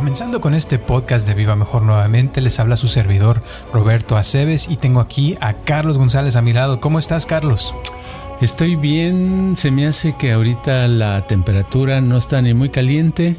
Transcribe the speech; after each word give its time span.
Comenzando 0.00 0.40
con 0.40 0.54
este 0.54 0.78
podcast 0.78 1.28
de 1.28 1.34
Viva 1.34 1.54
Mejor 1.56 1.82
nuevamente, 1.82 2.40
les 2.40 2.58
habla 2.58 2.76
su 2.76 2.88
servidor 2.88 3.44
Roberto 3.72 4.16
Aceves 4.16 4.68
y 4.68 4.76
tengo 4.76 4.98
aquí 4.98 5.36
a 5.40 5.52
Carlos 5.52 5.98
González 5.98 6.36
a 6.36 6.42
mi 6.42 6.52
lado. 6.52 6.80
¿Cómo 6.80 6.98
estás, 6.98 7.26
Carlos? 7.26 7.74
Estoy 8.40 8.76
bien, 8.76 9.52
se 9.56 9.70
me 9.70 9.86
hace 9.86 10.16
que 10.16 10.32
ahorita 10.32 10.88
la 10.88 11.26
temperatura 11.26 12.00
no 12.00 12.16
está 12.16 12.42
ni 12.42 12.54
muy 12.54 12.70
caliente. 12.70 13.36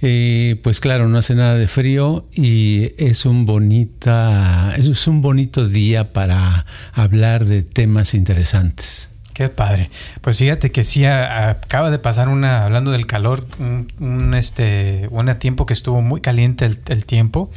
Eh, 0.00 0.58
pues 0.64 0.80
claro, 0.80 1.06
no 1.06 1.18
hace 1.18 1.34
nada 1.34 1.54
de 1.54 1.68
frío 1.68 2.26
y 2.32 2.92
es 2.96 3.24
un 3.24 3.46
bonita, 3.46 4.74
es 4.76 5.06
un 5.06 5.22
bonito 5.22 5.68
día 5.68 6.12
para 6.12 6.66
hablar 6.92 7.44
de 7.44 7.62
temas 7.62 8.14
interesantes. 8.14 9.13
Qué 9.34 9.48
padre. 9.48 9.90
Pues 10.20 10.38
fíjate 10.38 10.70
que 10.70 10.84
sí, 10.84 11.04
acaba 11.04 11.90
de 11.90 11.98
pasar 11.98 12.28
una, 12.28 12.64
hablando 12.64 12.92
del 12.92 13.06
calor, 13.06 13.44
un, 13.58 14.32
este, 14.34 15.08
un 15.10 15.26
tiempo 15.38 15.66
que 15.66 15.72
estuvo 15.74 16.00
muy 16.00 16.20
caliente 16.20 16.64
el, 16.64 17.04
tiempo. 17.04 17.50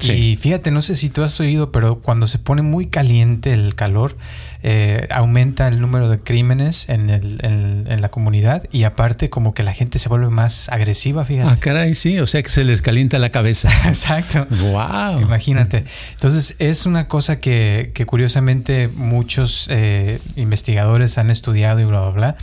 Y 0.00 0.34
fíjate, 0.34 0.72
no 0.72 0.82
sé 0.82 0.96
si 0.96 1.10
tú 1.10 1.22
has 1.22 1.38
oído, 1.38 1.70
pero 1.70 2.00
cuando 2.00 2.26
se 2.26 2.40
pone 2.40 2.62
muy 2.62 2.88
caliente 2.88 3.52
el 3.54 3.76
calor, 3.76 4.16
eh, 4.64 5.08
aumenta 5.10 5.66
el 5.66 5.80
número 5.80 6.08
de 6.08 6.18
crímenes 6.20 6.88
en, 6.88 7.10
el, 7.10 7.40
en, 7.42 8.00
la 8.00 8.08
comunidad 8.10 8.64
y 8.70 8.84
aparte 8.84 9.28
como 9.28 9.54
que 9.54 9.64
la 9.64 9.72
gente 9.72 9.98
se 9.98 10.08
vuelve 10.08 10.28
más 10.28 10.68
agresiva, 10.68 11.24
fíjate. 11.24 11.50
Ah, 11.50 11.56
caray, 11.58 11.94
sí, 11.96 12.18
o 12.20 12.26
sea 12.28 12.42
que 12.42 12.48
se 12.48 12.62
les 12.62 12.80
calienta 12.80 13.18
la 13.18 13.30
cabeza. 13.30 13.70
Exacto. 13.88 14.46
Wow. 14.50 15.20
Imagínate. 15.20 15.84
Entonces 16.12 16.54
es 16.60 16.86
una 16.86 17.08
cosa 17.08 17.40
que, 17.40 17.90
que 17.92 18.06
curiosamente 18.06 18.88
muchos 18.88 19.66
eh, 19.68 20.20
investigadores 20.36 21.18
han 21.18 21.30
estudiado 21.30 21.80
y 21.80 21.84
bla, 21.84 22.00
bla, 22.00 22.10
bla. 22.10 22.36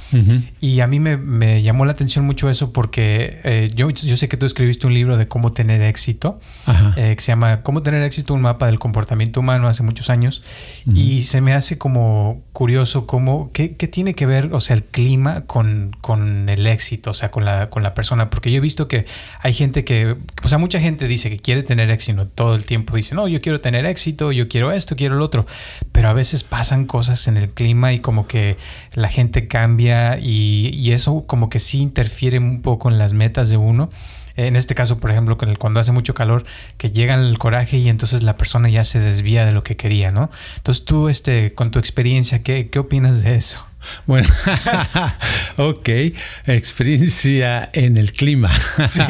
Y 0.59 0.81
a 0.81 0.87
mí 0.87 0.99
me, 0.99 1.15
me, 1.15 1.61
llamó 1.61 1.85
la 1.85 1.93
atención 1.93 2.25
mucho 2.25 2.49
eso 2.49 2.73
porque 2.73 3.39
eh, 3.45 3.71
yo, 3.75 3.89
yo 3.89 4.17
sé 4.17 4.27
que 4.27 4.35
tú 4.35 4.45
escribiste 4.45 4.87
un 4.87 4.93
libro 4.93 5.15
de 5.15 5.27
cómo 5.27 5.53
tener 5.53 5.81
éxito, 5.81 6.39
que 6.95 7.15
se 7.19 7.31
llama 7.31 7.61
Cómo 7.61 7.81
tener 7.81 8.03
éxito, 8.03 8.33
un 8.33 8.41
mapa 8.41 8.65
del 8.65 8.79
comportamiento 8.79 9.39
humano 9.39 9.67
hace 9.67 9.83
muchos 9.83 10.09
años. 10.09 10.43
Y 10.93 11.21
se 11.23 11.41
me 11.41 11.53
hace 11.53 11.77
como 11.77 12.08
curioso 12.53 13.07
cómo, 13.07 13.51
qué, 13.53 13.69
tiene 13.69 14.13
que 14.13 14.25
ver, 14.25 14.53
o 14.53 14.59
sea, 14.59 14.75
el 14.75 14.83
clima 14.83 15.45
con, 15.45 15.95
con, 16.01 16.49
el 16.49 16.67
éxito, 16.67 17.11
o 17.11 17.13
sea, 17.13 17.31
con 17.31 17.45
la, 17.45 17.69
con 17.69 17.83
la 17.83 17.93
persona. 17.93 18.29
Porque 18.29 18.51
yo 18.51 18.57
he 18.57 18.61
visto 18.61 18.87
que 18.87 19.05
hay 19.41 19.53
gente 19.53 19.83
que, 19.83 20.15
o 20.43 20.47
sea, 20.49 20.57
mucha 20.57 20.79
gente 20.79 21.07
dice 21.07 21.29
que 21.29 21.39
quiere 21.39 21.63
tener 21.63 21.89
éxito 21.91 22.27
todo 22.27 22.55
el 22.55 22.65
tiempo. 22.65 22.95
Dice, 22.95 23.15
no, 23.15 23.27
yo 23.27 23.41
quiero 23.41 23.61
tener 23.61 23.85
éxito, 23.85 24.31
yo 24.31 24.47
quiero 24.47 24.71
esto, 24.71 24.95
quiero 24.95 25.15
lo 25.15 25.25
otro. 25.25 25.45
Pero 25.91 26.09
a 26.09 26.13
veces 26.13 26.43
pasan 26.43 26.85
cosas 26.85 27.27
en 27.27 27.37
el 27.37 27.49
clima 27.49 27.93
y 27.93 27.99
como 27.99 28.27
que 28.27 28.57
la 28.93 29.09
gente 29.09 29.47
cambia 29.47 30.19
y, 30.19 30.71
y 30.73 30.91
eso 30.91 31.23
como 31.27 31.49
que 31.49 31.59
sí 31.59 31.79
interfiere 31.79 32.39
un 32.39 32.61
poco 32.61 32.89
en 32.89 32.97
las 32.97 33.13
metas 33.13 33.49
de 33.49 33.57
uno 33.57 33.89
en 34.47 34.55
este 34.55 34.75
caso, 34.75 34.99
por 34.99 35.11
ejemplo, 35.11 35.37
cuando 35.57 35.79
hace 35.79 35.91
mucho 35.91 36.13
calor, 36.13 36.45
que 36.77 36.91
llega 36.91 37.15
el 37.15 37.37
coraje 37.37 37.77
y 37.77 37.89
entonces 37.89 38.23
la 38.23 38.35
persona 38.37 38.69
ya 38.69 38.83
se 38.83 38.99
desvía 38.99 39.45
de 39.45 39.51
lo 39.51 39.63
que 39.63 39.75
quería, 39.75 40.11
¿no? 40.11 40.29
Entonces 40.57 40.85
tú, 40.85 41.09
este, 41.09 41.53
con 41.53 41.71
tu 41.71 41.79
experiencia, 41.79 42.41
¿qué, 42.41 42.69
qué 42.69 42.79
opinas 42.79 43.21
de 43.21 43.35
eso? 43.35 43.65
Bueno, 44.05 44.27
ok, 45.57 45.89
experiencia 46.45 47.69
en 47.73 47.97
el 47.97 48.11
clima. 48.11 48.51
sí. 48.89 49.01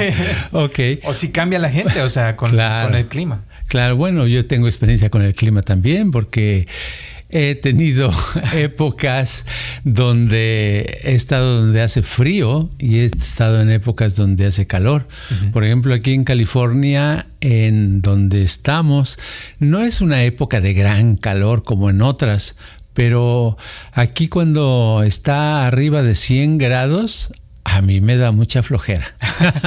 ok. 0.51 0.79
O 1.05 1.13
si 1.13 1.31
cambia 1.31 1.59
la 1.59 1.69
gente, 1.69 2.01
o 2.01 2.09
sea, 2.09 2.35
con, 2.35 2.51
con 2.51 2.95
el 2.95 3.07
clima. 3.07 3.43
Claro, 3.67 3.95
bueno, 3.97 4.25
yo 4.25 4.47
tengo 4.47 4.67
experiencia 4.67 5.09
con 5.09 5.21
el 5.21 5.35
clima 5.35 5.61
también 5.61 6.09
porque 6.11 6.67
He 7.31 7.53
tenido 7.53 8.11
épocas 8.53 9.45
donde 9.83 10.99
he 11.03 11.13
estado 11.13 11.61
donde 11.61 11.81
hace 11.81 12.01
frío 12.01 12.71
y 12.79 12.99
he 12.99 13.05
estado 13.05 13.61
en 13.61 13.69
épocas 13.69 14.15
donde 14.15 14.47
hace 14.47 14.65
calor. 14.65 15.07
Por 15.53 15.63
ejemplo, 15.63 15.93
aquí 15.93 16.13
en 16.13 16.23
California, 16.23 17.27
en 17.39 18.01
donde 18.01 18.43
estamos, 18.43 19.19
no 19.59 19.81
es 19.81 20.01
una 20.01 20.23
época 20.23 20.59
de 20.59 20.73
gran 20.73 21.17
calor 21.17 21.61
como 21.61 21.91
en 21.91 22.01
otras, 22.01 22.55
pero 22.95 23.57
aquí 23.93 24.27
cuando 24.27 25.03
está 25.05 25.67
arriba 25.67 26.01
de 26.01 26.15
100 26.15 26.57
grados, 26.57 27.31
a 27.63 27.81
mí 27.81 28.01
me 28.01 28.17
da 28.17 28.31
mucha 28.31 28.63
flojera. 28.63 29.15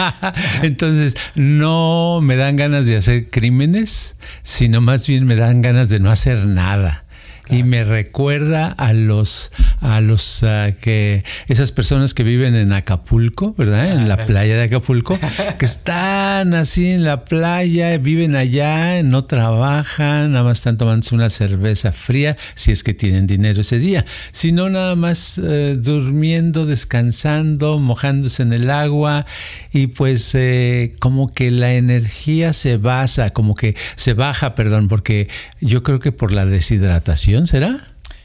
Entonces, 0.65 1.15
no 1.37 2.19
me 2.21 2.35
dan 2.35 2.57
ganas 2.57 2.87
de 2.87 2.97
hacer 2.97 3.31
crímenes, 3.31 4.17
sino 4.43 4.81
más 4.81 5.07
bien 5.07 5.27
me 5.27 5.37
dan 5.37 5.63
ganas 5.63 5.89
de 5.89 6.01
no 6.01 6.11
hacer 6.11 6.45
nada 6.45 7.05
y 7.49 7.65
me 7.65 7.85
recuerda 7.85 8.69
a 8.69 8.93
los 8.93 9.51
a 9.81 10.01
los 10.01 10.45
ah, 10.45 10.71
que 10.81 11.25
esas 11.49 11.73
personas 11.73 12.15
que 12.15 12.23
viven 12.23 12.55
en 12.55 12.73
Acapulco, 12.73 13.55
¿verdad? 13.59 13.93
En 13.97 14.09
la 14.09 14.27
playa 14.27 14.57
de 14.57 14.63
Acapulco, 14.63 15.19
que 15.59 15.65
están 15.65 16.55
así 16.55 16.91
en 16.91 17.03
la 17.03 17.25
playa, 17.25 17.99
viven 17.99 18.37
allá, 18.37 19.03
no 19.03 19.25
trabajan, 19.25 20.33
nada 20.33 20.45
más 20.45 20.59
están 20.59 20.77
tomándose 20.77 21.15
una 21.15 21.31
cerveza 21.31 21.91
fría, 21.91 22.37
si 22.55 22.71
es 22.71 22.85
que 22.85 22.95
tienen 22.95 23.27
dinero 23.27 23.63
ese 23.63 23.79
día, 23.79 24.05
sino 24.31 24.71
nada 24.71 24.95
más 24.95 25.39
eh, 25.43 25.77
durmiendo, 25.77 26.65
descansando, 26.65 27.81
mojándose 27.81 28.45
en 28.45 28.53
el 28.53 28.71
agua 28.71 29.27
y 29.73 29.89
pues 29.89 30.33
eh, 30.37 30.95
como 31.01 31.27
que 31.27 31.51
la 31.51 31.75
energía 31.75 32.53
se 32.53 32.77
basa, 32.77 33.31
como 33.31 33.57
que 33.57 33.75
se 33.97 34.15
baja, 34.15 34.55
perdón, 34.55 34.87
porque 34.87 35.29
yo 35.61 35.83
creo 35.83 35.99
que 35.99 36.13
por 36.13 36.31
la 36.31 36.47
deshidratación 36.47 37.32
será? 37.47 37.75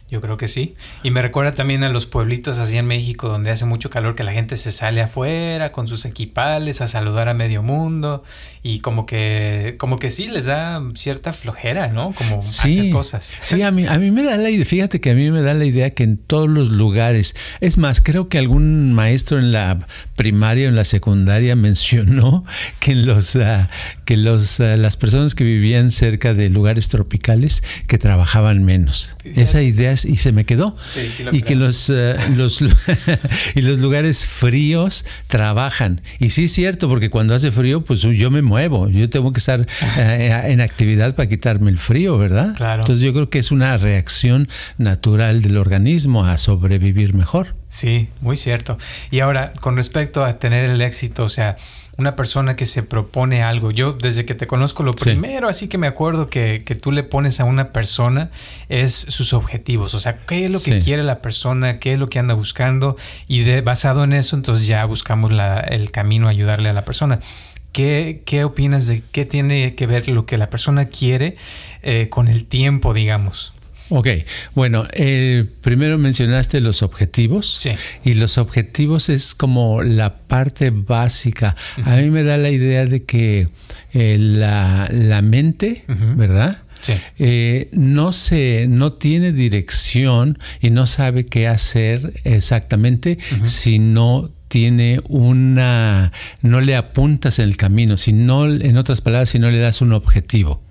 Yo 0.10 0.22
creo 0.22 0.38
que 0.38 0.48
sí. 0.48 0.74
Y 1.04 1.12
me 1.12 1.22
recuerda 1.22 1.54
también 1.54 1.84
a 1.84 1.90
los 1.90 2.06
pueblitos 2.06 2.60
así 2.60 2.78
en 2.78 2.86
México 2.86 3.28
donde 3.28 3.52
hace 3.52 3.66
mucho 3.66 3.90
calor 3.90 4.16
que 4.16 4.24
la 4.24 4.32
gente 4.32 4.56
se 4.56 4.72
sale 4.72 5.02
afuera 5.02 5.74
con 5.74 5.88
sus 5.90 6.06
equipales 6.06 6.80
a 6.80 6.88
saludar 6.88 7.28
a 7.28 7.34
medio 7.34 7.62
mundo 7.62 8.24
y 8.64 8.80
como 8.80 9.06
que 9.06 9.76
como 9.78 9.98
que 9.98 10.10
sí 10.10 10.28
les 10.28 10.46
da 10.46 10.82
cierta 10.96 11.34
flojera, 11.34 11.88
¿no? 11.90 12.14
Como 12.14 12.40
hacer 12.40 12.90
cosas. 12.90 13.34
Sí, 13.42 13.62
a 13.62 13.72
mí 13.72 13.86
a 13.86 13.98
mí 13.98 14.12
me 14.12 14.24
da 14.24 14.38
la 14.38 14.50
idea, 14.50 14.66
fíjate 14.66 15.02
que 15.02 15.12
a 15.12 15.14
mí 15.14 15.30
me 15.30 15.42
da 15.42 15.54
la 15.54 15.66
idea 15.66 15.90
que 15.92 16.04
en 16.04 16.18
todos 16.18 16.50
los 16.50 16.70
lugares, 16.70 17.36
es 17.60 17.78
más, 17.78 18.02
creo 18.02 18.30
que 18.30 18.38
algún 18.38 18.94
maestro 18.94 19.40
en 19.40 19.52
la 19.52 19.88
primaria 20.16 20.68
o 20.68 20.70
en 20.70 20.76
la 20.76 20.84
secundaria 20.84 21.56
mencionó 21.58 22.46
que 22.80 22.96
los 22.96 23.36
uh, 23.36 23.68
que 24.06 24.18
los 24.18 24.60
uh, 24.60 24.78
las 24.78 24.98
personas 24.98 25.36
que 25.36 25.44
vivían 25.44 25.92
cerca 25.92 26.34
de 26.34 26.50
lugares 26.50 26.90
tropicales 26.90 27.64
que 27.88 27.98
trabajaban 27.98 28.64
menos. 28.64 29.18
Esa 29.24 29.62
idea 29.62 29.97
y 30.06 30.16
se 30.18 30.32
me 30.32 30.46
quedó. 30.46 30.76
y 31.32 31.42
que 31.42 31.56
los, 31.56 31.90
eh, 31.90 32.16
los 32.36 32.62
y 33.56 33.62
los 33.62 33.80
lugares 33.80 34.26
fríos 34.26 35.06
trabajan. 35.28 36.02
Y 36.20 36.30
sí 36.30 36.46
es 36.46 36.54
cierto, 36.54 36.90
porque 36.90 37.10
cuando 37.10 37.36
hace 37.36 37.52
frío, 37.52 37.84
pues 37.84 38.02
yo 38.02 38.32
me 38.32 38.42
muevo. 38.42 38.90
Yo 38.90 39.10
tengo 39.10 39.32
que 39.32 39.40
estar 39.40 39.66
eh, 39.98 40.42
en 40.46 40.62
actividad 40.62 41.16
para 41.16 41.30
quitarme 41.30 41.72
el 41.72 41.78
frío, 41.78 42.18
¿verdad? 42.18 42.56
Claro. 42.56 42.82
Entonces 42.82 43.06
yo 43.06 43.14
creo 43.14 43.30
que 43.30 43.40
es 43.40 43.52
una 43.52 43.78
reacción 43.78 44.48
natural 44.78 45.42
del 45.42 45.58
organismo 45.58 46.26
a 46.26 46.38
sobrevivir 46.38 47.14
mejor. 47.14 47.56
Sí, 47.70 48.10
muy 48.22 48.38
cierto. 48.38 48.78
Y 49.12 49.20
ahora, 49.20 49.54
con 49.60 49.76
respecto 49.76 50.24
a 50.24 50.40
tener 50.40 50.70
el 50.70 50.82
éxito, 50.82 51.26
o 51.26 51.30
sea, 51.30 51.58
una 51.98 52.16
persona 52.16 52.56
que 52.56 52.66
se 52.66 52.84
propone 52.84 53.44
algo. 53.44 53.72
Yo 53.72 53.94
desde 53.94 54.26
que 54.26 54.36
te 54.36 54.48
conozco, 54.48 54.84
lo 54.84 54.94
primero 54.94 55.50
así 55.50 55.68
que 55.68 55.78
me 55.78 55.88
acuerdo 55.88 56.30
que, 56.30 56.64
tú 56.82 56.92
le 56.92 57.04
pones 57.04 57.40
a 57.40 57.44
una 57.44 57.72
persona 57.72 58.30
es 58.70 58.94
sus 58.94 59.34
objetivos. 59.34 59.94
O 59.96 60.00
sea, 60.00 60.20
qué 60.20 60.46
es 60.46 60.52
lo 60.52 60.60
que 60.60 60.80
quiere 60.80 61.04
la 61.04 61.22
persona, 61.22 61.78
qué 61.78 61.94
es 61.94 62.00
lo 62.00 62.08
que 62.08 62.20
anda 62.20 62.36
buscando 62.36 62.96
y 63.28 63.42
de, 63.42 63.62
basado 63.62 64.04
en 64.04 64.14
eso 64.14 64.36
entonces 64.36 64.68
ya 64.68 64.86
buscamos 64.86 65.32
la, 65.32 65.58
el 65.60 65.92
camino 65.92 66.28
a 66.28 66.32
ayudarle 66.32 66.70
a 66.70 66.74
la 66.74 66.86
persona. 66.86 67.20
¿Qué, 67.72 68.22
¿Qué, 68.26 68.44
opinas 68.44 68.88
de 68.88 69.04
qué 69.12 69.26
tiene 69.26 69.76
que 69.76 69.88
ver 69.88 70.08
lo 70.08 70.26
que 70.26 70.38
la 70.38 70.50
persona 70.50 70.86
quiere 70.86 71.36
eh, 71.84 72.10
con 72.10 72.28
el 72.28 72.46
tiempo, 72.46 72.94
digamos? 72.94 73.54
Ok, 73.90 74.08
bueno, 74.54 74.86
eh, 74.92 75.46
primero 75.62 75.98
mencionaste 75.98 76.60
los 76.60 76.84
objetivos 76.84 77.60
sí. 77.62 77.72
y 78.04 78.16
los 78.16 78.38
objetivos 78.38 79.10
es 79.10 79.34
como 79.34 79.82
la 79.82 80.18
parte 80.18 80.72
básica. 80.72 81.56
A 81.84 81.96
mí 81.98 82.10
me 82.10 82.24
da 82.24 82.38
la 82.38 82.50
idea 82.50 82.86
de 82.86 83.04
que 83.04 83.48
eh, 83.94 84.18
la, 84.20 85.22
mente, 85.22 85.86
¿verdad? 85.88 86.62
eh, 87.18 87.70
no 87.72 88.14
se, 88.14 88.68
no 88.68 88.94
tiene 88.94 89.32
dirección 89.32 90.38
y 90.62 90.70
no 90.70 90.86
sabe 90.86 91.26
qué 91.26 91.48
hacer 91.48 92.14
exactamente 92.24 93.18
si 93.44 93.80
no 93.80 94.32
tiene 94.48 95.02
una, 95.10 96.12
no 96.42 96.62
le 96.62 96.76
apuntas 96.76 97.40
en 97.40 97.50
el 97.50 97.58
camino, 97.58 97.98
si 97.98 98.14
no, 98.14 98.46
en 98.46 98.78
otras 98.78 99.02
palabras, 99.02 99.30
si 99.30 99.40
no 99.40 99.50
le 99.50 99.60
das 99.60 99.82
un 99.82 99.94
objetivo. 99.94 100.62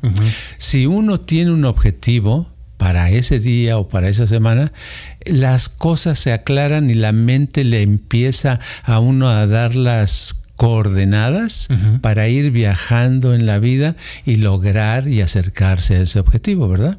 Si 0.59 0.87
uno 0.87 1.21
tiene 1.21 1.51
un 1.51 1.65
objetivo 1.65 2.56
para 2.77 3.11
ese 3.11 3.39
día 3.39 3.79
o 3.79 3.89
para 3.89 4.09
esa 4.09 4.27
semana, 4.27 4.73
las 5.25 5.69
cosas 5.69 6.19
se 6.19 6.33
aclaran 6.33 6.91
y 6.91 6.95
la 6.95 7.13
mente 7.13 7.65
le 7.65 7.83
empieza 7.83 8.61
a 8.85 9.01
uno 9.01 9.29
a 9.29 9.47
dar 9.47 9.75
las 9.75 10.37
coordenadas 10.57 11.69
para 12.01 12.29
ir 12.29 12.51
viajando 12.51 13.35
en 13.35 13.47
la 13.47 13.59
vida 13.59 13.95
y 14.25 14.37
lograr 14.37 15.07
y 15.07 15.21
acercarse 15.21 15.97
a 15.97 16.01
ese 16.01 16.19
objetivo, 16.19 16.67
¿verdad? 16.69 16.97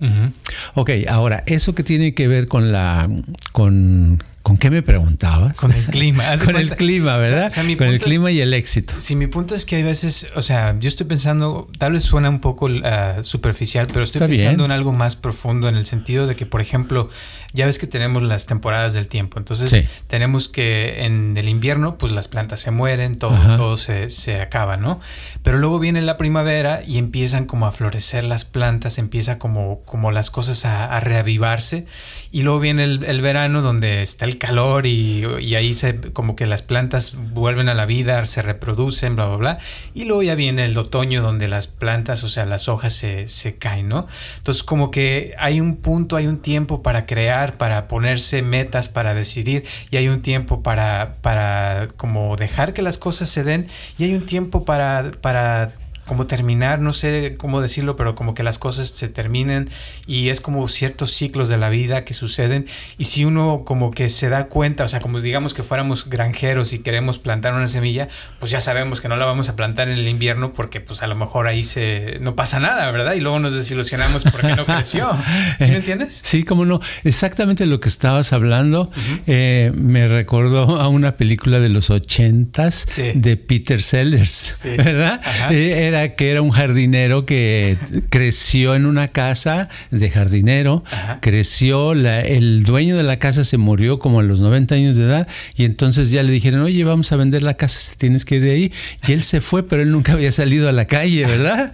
Ok, 0.75 0.91
ahora, 1.09 1.43
eso 1.47 1.73
que 1.73 1.83
tiene 1.83 2.13
que 2.13 2.27
ver 2.27 2.47
con 2.47 2.71
la, 2.71 3.09
con, 3.51 4.23
¿Con 4.47 4.57
qué 4.57 4.71
me 4.71 4.81
preguntabas? 4.81 5.57
Con 5.57 5.73
el 5.73 5.85
clima. 5.87 6.23
Con 6.45 6.55
el 6.55 6.69
clima, 6.69 7.17
¿verdad? 7.17 7.51
Con 7.53 7.89
el 7.89 7.99
clima 7.99 8.31
y 8.31 8.39
el 8.39 8.53
éxito. 8.53 8.93
Sí, 8.97 9.17
mi 9.17 9.27
punto 9.27 9.55
es 9.55 9.65
que 9.65 9.75
hay 9.75 9.83
veces, 9.83 10.27
o 10.35 10.41
sea, 10.41 10.73
yo 10.79 10.87
estoy 10.87 11.05
pensando, 11.05 11.69
tal 11.77 11.91
vez 11.91 12.03
suena 12.03 12.29
un 12.29 12.39
poco 12.39 12.67
uh, 12.67 13.23
superficial, 13.23 13.87
pero 13.87 14.05
estoy 14.05 14.25
pensando 14.25 14.63
en 14.63 14.71
algo 14.71 14.93
más 14.93 15.17
profundo 15.17 15.67
en 15.67 15.75
el 15.75 15.85
sentido 15.85 16.27
de 16.27 16.37
que, 16.37 16.45
por 16.45 16.61
ejemplo, 16.61 17.09
ya 17.51 17.65
ves 17.65 17.77
que 17.77 17.87
tenemos 17.87 18.23
las 18.23 18.45
temporadas 18.45 18.93
del 18.93 19.09
tiempo. 19.09 19.37
Entonces, 19.37 19.85
tenemos 20.07 20.47
que 20.47 21.03
en 21.03 21.35
el 21.35 21.49
invierno, 21.49 21.97
pues 21.97 22.13
las 22.13 22.29
plantas 22.29 22.61
se 22.61 22.71
mueren, 22.71 23.17
todo, 23.17 23.37
todo 23.57 23.75
se, 23.75 24.09
se, 24.09 24.39
acaba, 24.39 24.77
¿no? 24.77 25.01
Pero 25.43 25.57
luego 25.57 25.77
viene 25.77 26.01
la 26.01 26.15
primavera 26.15 26.81
y 26.87 26.99
empiezan 26.99 27.43
como 27.43 27.67
a 27.67 27.73
florecer 27.73 28.23
las 28.23 28.45
plantas, 28.45 28.97
empieza 28.97 29.39
como, 29.39 29.81
como 29.81 30.13
las 30.13 30.31
cosas 30.31 30.63
a, 30.63 30.85
a 30.85 31.01
reavivarse. 31.01 31.85
Y 32.31 32.43
luego 32.43 32.59
viene 32.59 32.83
el, 32.83 33.03
el 33.03 33.21
verano 33.21 33.61
donde 33.61 34.01
está 34.01 34.25
el 34.25 34.37
calor 34.37 34.85
y, 34.85 35.23
ahí 35.55 35.73
se 35.73 35.99
como 36.13 36.35
que 36.35 36.45
las 36.45 36.61
plantas 36.61 37.13
vuelven 37.15 37.69
a 37.69 37.73
la 37.73 37.85
vida, 37.85 38.25
se 38.25 38.41
reproducen, 38.41 39.15
bla, 39.15 39.25
bla, 39.25 39.37
bla. 39.37 39.57
Y 39.93 40.05
luego 40.05 40.23
ya 40.23 40.35
viene 40.35 40.65
el 40.65 40.77
otoño 40.77 41.21
donde 41.21 41.47
las 41.47 41.67
plantas, 41.67 42.23
o 42.23 42.29
sea, 42.29 42.45
las 42.45 42.67
hojas 42.67 42.93
se, 42.93 43.27
se 43.27 43.55
caen, 43.55 43.89
¿no? 43.89 44.07
Entonces 44.37 44.63
como 44.63 44.91
que 44.91 45.33
hay 45.37 45.61
un 45.61 45.77
punto, 45.77 46.15
hay 46.15 46.27
un 46.27 46.39
tiempo 46.39 46.83
para 46.83 47.05
crear, 47.05 47.57
para 47.57 47.87
ponerse 47.87 48.41
metas, 48.41 48.89
para 48.89 49.13
decidir 49.13 49.65
y 49.89 49.97
hay 49.97 50.07
un 50.07 50.21
tiempo 50.21 50.61
para, 50.63 51.15
para 51.21 51.87
como 51.97 52.35
dejar 52.35 52.73
que 52.73 52.81
las 52.81 52.97
cosas 52.97 53.29
se 53.29 53.43
den 53.43 53.67
y 53.97 54.05
hay 54.05 54.13
un 54.13 54.25
tiempo 54.25 54.65
para, 54.65 55.11
para 55.21 55.73
como 56.07 56.25
terminar, 56.25 56.79
no 56.79 56.93
sé 56.93 57.35
cómo 57.37 57.61
decirlo, 57.61 57.95
pero 57.95 58.15
como 58.15 58.33
que 58.33 58.43
las 58.43 58.57
cosas 58.57 58.89
se 58.89 59.09
terminen 59.09 59.69
y 60.07 60.29
es 60.29 60.41
como 60.41 60.67
ciertos 60.67 61.11
ciclos 61.11 61.49
de 61.49 61.57
la 61.57 61.69
vida 61.69 62.05
que 62.05 62.13
suceden 62.13 62.65
y 62.97 63.05
si 63.05 63.25
uno 63.25 63.63
como 63.65 63.91
que 63.91 64.09
se 64.09 64.29
da 64.29 64.47
cuenta, 64.47 64.85
o 64.85 64.87
sea, 64.87 64.99
como 64.99 65.21
digamos 65.21 65.53
que 65.53 65.63
fuéramos 65.63 66.09
granjeros 66.09 66.73
y 66.73 66.79
queremos 66.79 67.19
plantar 67.19 67.53
una 67.53 67.67
semilla, 67.67 68.07
pues 68.39 68.51
ya 68.51 68.61
sabemos 68.61 69.01
que 69.01 69.09
no 69.09 69.17
la 69.17 69.25
vamos 69.25 69.49
a 69.49 69.55
plantar 69.55 69.89
en 69.89 69.97
el 69.97 70.07
invierno 70.07 70.53
porque 70.53 70.81
pues 70.81 71.03
a 71.03 71.07
lo 71.07 71.15
mejor 71.15 71.47
ahí 71.47 71.63
se 71.63 72.17
no 72.21 72.35
pasa 72.35 72.59
nada, 72.59 72.89
¿verdad? 72.91 73.13
Y 73.13 73.19
luego 73.19 73.39
nos 73.39 73.53
desilusionamos 73.53 74.23
porque 74.23 74.55
no 74.55 74.65
creció. 74.65 75.09
¿Sí 75.59 75.69
me 75.69 75.77
entiendes? 75.77 76.19
Sí, 76.23 76.43
como 76.43 76.65
no. 76.65 76.79
Exactamente 77.03 77.65
lo 77.65 77.79
que 77.79 77.89
estabas 77.89 78.33
hablando 78.33 78.91
eh, 79.25 79.71
me 79.75 80.07
recordó 80.07 80.79
a 80.79 80.87
una 80.87 81.17
película 81.17 81.59
de 81.59 81.69
los 81.69 81.89
ochentas 81.89 82.87
de 82.95 83.37
Peter 83.37 83.81
Sellers, 83.81 84.63
¿verdad? 84.77 85.21
Eh, 85.51 85.87
era 85.87 85.96
que 86.15 86.29
era 86.29 86.41
un 86.41 86.51
jardinero 86.51 87.25
que 87.25 87.77
creció 88.09 88.75
en 88.75 88.85
una 88.85 89.07
casa 89.07 89.69
de 89.91 90.09
jardinero, 90.09 90.83
creció, 91.21 91.93
el 91.93 92.63
dueño 92.63 92.95
de 92.97 93.03
la 93.03 93.19
casa 93.19 93.43
se 93.43 93.57
murió 93.57 93.99
como 93.99 94.19
a 94.19 94.23
los 94.23 94.39
90 94.39 94.75
años 94.75 94.95
de 94.95 95.03
edad 95.03 95.27
y 95.55 95.65
entonces 95.65 96.11
ya 96.11 96.23
le 96.23 96.31
dijeron, 96.31 96.61
oye, 96.61 96.83
vamos 96.83 97.11
a 97.11 97.17
vender 97.17 97.43
la 97.43 97.55
casa, 97.55 97.93
tienes 97.97 98.25
que 98.25 98.35
ir 98.35 98.41
de 98.41 98.51
ahí. 98.51 98.71
Y 99.07 99.13
él 99.13 99.23
se 99.23 99.41
fue, 99.41 99.67
pero 99.67 99.81
él 99.81 99.91
nunca 99.91 100.13
había 100.13 100.31
salido 100.31 100.69
a 100.69 100.71
la 100.71 100.85
calle, 100.85 101.25
¿verdad? 101.27 101.71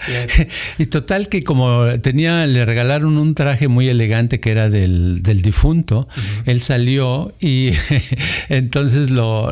y 0.78 0.86
total 0.86 1.30
que 1.30 1.44
como 1.44 2.00
tenía, 2.02 2.46
le 2.48 2.66
regalaron 2.66 3.18
un 3.18 3.36
traje 3.36 3.68
muy 3.68 3.88
elegante 3.88 4.40
que 4.40 4.52
era 4.52 4.70
del, 4.70 5.22
difunto, 5.42 6.08
él 6.46 6.62
salió 6.62 7.34
y 7.42 7.72
entonces 8.50 9.10
lo, 9.10 9.52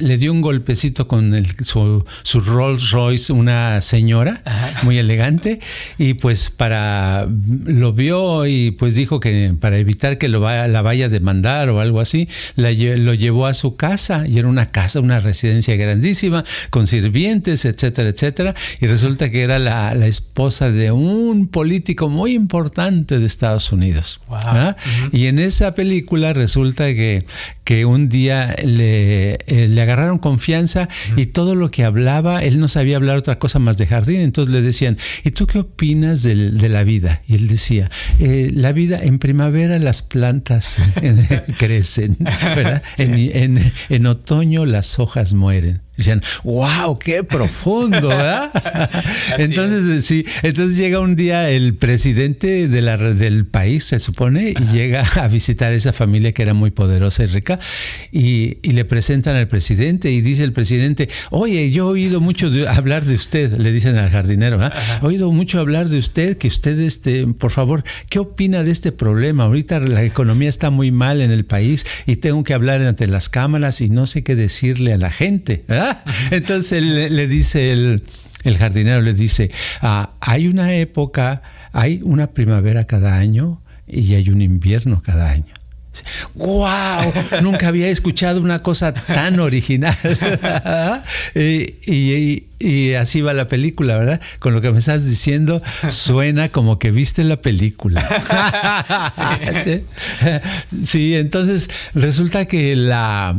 le 0.00 0.16
dio 0.16 0.32
un 0.32 0.40
golpecito 0.40 1.06
con 1.06 1.34
el, 1.34 1.46
su, 1.62 2.04
su 2.22 2.40
Rolls 2.40 2.90
Royce 2.90 3.32
una 3.34 3.80
señora 3.80 4.42
muy 4.82 4.98
elegante 4.98 5.60
y 5.98 6.14
pues 6.14 6.50
para 6.50 7.26
lo 7.64 7.92
vio 7.92 8.46
y 8.46 8.70
pues 8.70 8.94
dijo 8.94 9.20
que 9.20 9.54
para 9.60 9.78
evitar 9.78 10.18
que 10.18 10.28
lo 10.28 10.40
vaya, 10.40 10.68
la 10.68 10.82
vaya 10.82 11.06
a 11.06 11.08
demandar 11.08 11.68
o 11.68 11.80
algo 11.80 12.00
así, 12.00 12.28
la, 12.56 12.72
lo 12.72 13.14
llevó 13.14 13.46
a 13.46 13.54
su 13.54 13.76
casa 13.76 14.24
y 14.26 14.38
era 14.38 14.48
una 14.48 14.70
casa, 14.70 15.00
una 15.00 15.20
residencia 15.20 15.76
grandísima 15.76 16.44
con 16.70 16.86
sirvientes, 16.86 17.64
etcétera, 17.64 18.10
etcétera. 18.10 18.54
Y 18.80 18.86
resulta 18.86 19.30
que 19.30 19.42
era 19.42 19.58
la, 19.58 19.92
esposa 20.04 20.70
de 20.70 20.92
un 20.92 21.46
político 21.46 22.10
muy 22.10 22.32
importante 22.32 23.18
de 23.18 23.24
Estados 23.24 23.72
Unidos. 23.72 24.20
Y 25.12 25.26
en 25.26 25.38
esa 25.38 25.74
película 25.74 26.34
resulta 26.34 26.86
que, 26.88 27.24
que 27.64 27.86
un 27.86 28.08
día 28.08 28.54
le, 28.62 29.38
eh, 29.46 29.68
le 29.68 29.82
agarraron 29.82 30.18
confianza 30.18 30.88
y 31.16 31.26
todo 31.26 31.54
lo 31.54 31.70
que 31.70 31.84
hablaba, 31.84 32.42
él 32.42 32.60
no 32.60 32.68
sabía 32.68 32.96
hablar 32.96 33.22
otra 33.24 33.38
cosa 33.38 33.58
más 33.58 33.78
de 33.78 33.86
jardín. 33.86 34.20
Entonces 34.20 34.52
le 34.52 34.60
decían, 34.60 34.98
¿y 35.24 35.30
tú 35.30 35.46
qué 35.46 35.58
opinas 35.58 36.22
de, 36.22 36.34
la 36.34 36.84
vida? 36.84 37.22
Y 37.26 37.34
él 37.34 37.48
decía, 37.48 37.90
eh, 38.20 38.50
la 38.54 38.72
vida 38.72 38.98
en 39.02 39.18
primavera 39.18 39.78
las 39.78 40.02
plantas 40.02 40.76
crecen, 41.58 42.16
¿verdad? 42.54 42.82
en 42.98 44.06
otoño 44.06 44.66
las 44.66 44.98
hojas 44.98 45.32
mueren. 45.32 45.83
Decían, 45.96 46.22
wow, 46.42 46.98
qué 46.98 47.22
profundo, 47.22 48.08
¿verdad? 48.08 48.50
entonces, 49.38 50.04
sí, 50.04 50.26
entonces 50.42 50.76
llega 50.76 50.98
un 50.98 51.14
día 51.14 51.50
el 51.50 51.74
presidente 51.74 52.66
de 52.66 52.82
la, 52.82 52.96
del 52.96 53.46
país, 53.46 53.84
se 53.84 54.00
supone, 54.00 54.54
y 54.58 54.72
llega 54.72 55.04
a 55.04 55.28
visitar 55.28 55.72
esa 55.72 55.92
familia 55.92 56.32
que 56.32 56.42
era 56.42 56.52
muy 56.52 56.70
poderosa 56.70 57.22
y 57.22 57.26
rica, 57.26 57.60
y, 58.10 58.56
le 58.74 58.84
presentan 58.84 59.36
al 59.36 59.46
presidente, 59.46 60.10
y 60.10 60.20
dice 60.20 60.42
el 60.42 60.52
presidente, 60.52 61.08
oye, 61.30 61.70
yo 61.70 61.84
he 61.84 61.92
oído 61.92 62.20
mucho 62.20 62.50
hablar 62.68 63.04
de 63.04 63.14
usted, 63.14 63.52
le 63.56 63.70
dicen 63.70 63.96
al 63.96 64.10
jardinero, 64.10 64.60
he 64.64 65.06
oído 65.06 65.30
mucho 65.30 65.60
hablar 65.60 65.88
de 65.88 65.98
usted, 65.98 66.36
que 66.36 66.48
usted, 66.48 66.76
este, 66.80 67.24
por 67.28 67.52
favor, 67.52 67.84
¿qué 68.08 68.18
opina 68.18 68.64
de 68.64 68.72
este 68.72 68.90
problema? 68.90 69.44
Ahorita 69.44 69.78
la 69.78 70.02
economía 70.02 70.48
está 70.48 70.70
muy 70.70 70.90
mal 70.90 71.20
en 71.20 71.30
el 71.30 71.44
país 71.44 71.86
y 72.04 72.16
tengo 72.16 72.42
que 72.42 72.52
hablar 72.52 72.80
ante 72.80 73.06
las 73.06 73.28
cámaras 73.28 73.80
y 73.80 73.90
no 73.90 74.06
sé 74.06 74.24
qué 74.24 74.34
decirle 74.34 74.92
a 74.92 74.98
la 74.98 75.12
gente, 75.12 75.64
¿verdad? 75.68 75.83
Entonces 76.30 76.82
le, 76.82 77.26
dice 77.26 77.72
el, 77.72 78.56
jardinero, 78.56 79.00
le 79.00 79.14
dice, 79.14 79.50
ah, 79.80 80.10
hay 80.20 80.46
una 80.46 80.74
época, 80.74 81.42
hay 81.72 82.00
una 82.02 82.28
primavera 82.28 82.84
cada 82.84 83.16
año 83.16 83.62
y 83.86 84.14
hay 84.14 84.28
un 84.30 84.42
invierno 84.42 85.02
cada 85.04 85.30
año. 85.30 85.52
¡Wow! 86.34 87.12
Nunca 87.42 87.68
había 87.68 87.88
escuchado 87.88 88.40
una 88.40 88.60
cosa 88.60 88.92
tan 88.92 89.38
original. 89.38 89.94
y, 91.34 91.74
y 91.86 92.46
así 92.98 93.20
va 93.20 93.32
la 93.32 93.48
película, 93.48 93.98
¿verdad? 93.98 94.20
Con 94.38 94.54
lo 94.54 94.60
que 94.60 94.70
me 94.72 94.78
estás 94.78 95.08
diciendo, 95.08 95.62
suena 95.90 96.48
como 96.48 96.78
que 96.78 96.90
viste 96.90 97.24
la 97.24 97.40
película. 97.40 98.04
sí. 100.82 101.14
entonces 101.14 101.68
resulta 101.94 102.46
que 102.46 102.76
la 102.76 103.36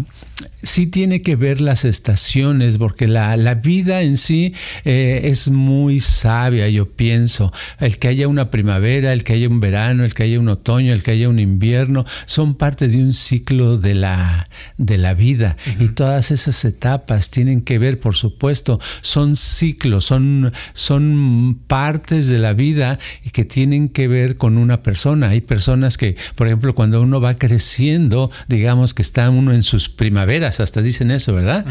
sí 0.63 0.87
tiene 0.87 1.21
que 1.21 1.35
ver 1.35 1.61
las 1.61 1.85
estaciones, 1.85 2.77
porque 2.77 3.07
la, 3.07 3.35
vida 3.55 4.01
en 4.01 4.17
sí 4.17 4.53
eh, 4.83 5.21
es 5.25 5.49
muy 5.49 5.99
sabia, 5.99 6.67
yo 6.69 6.89
pienso. 6.89 7.53
El 7.79 7.97
que 7.97 8.09
haya 8.09 8.27
una 8.27 8.49
primavera, 8.49 9.13
el 9.13 9.23
que 9.23 9.33
haya 9.33 9.47
un 9.47 9.59
verano, 9.59 10.03
el 10.03 10.13
que 10.13 10.23
haya 10.23 10.39
un 10.39 10.49
otoño, 10.49 10.91
el 10.91 11.03
que 11.03 11.11
haya 11.11 11.29
un 11.29 11.39
invierno, 11.39 12.05
son 12.25 12.55
parte 12.55 12.87
de 12.87 12.97
un 12.97 13.13
ciclo 13.13 13.77
de 13.77 13.95
la, 13.95 14.49
de 14.77 14.97
la 14.97 15.13
vida. 15.13 15.55
Y 15.79 15.89
todas 15.89 16.31
esas 16.31 16.65
etapas 16.65 17.29
tienen 17.29 17.61
que 17.61 17.79
ver, 17.79 17.99
por 17.99 18.15
supuesto, 18.15 18.79
son 19.05 19.35
ciclos, 19.35 20.05
son, 20.05 20.51
son 20.73 21.59
partes 21.67 22.27
de 22.27 22.39
la 22.39 22.53
vida 22.53 22.99
y 23.23 23.29
que 23.29 23.45
tienen 23.45 23.89
que 23.89 24.07
ver 24.07 24.37
con 24.37 24.57
una 24.57 24.83
persona. 24.83 25.29
Hay 25.29 25.41
personas 25.41 25.97
que, 25.97 26.15
por 26.35 26.47
ejemplo, 26.47 26.73
cuando 26.75 27.01
uno 27.01 27.21
va 27.21 27.37
creciendo, 27.37 28.31
digamos 28.47 28.93
que 28.93 29.01
está 29.01 29.29
uno 29.29 29.53
en 29.53 29.63
sus 29.63 29.89
primaveras, 29.89 30.59
hasta 30.59 30.81
dicen 30.81 31.11
eso, 31.11 31.33
¿verdad? 31.33 31.65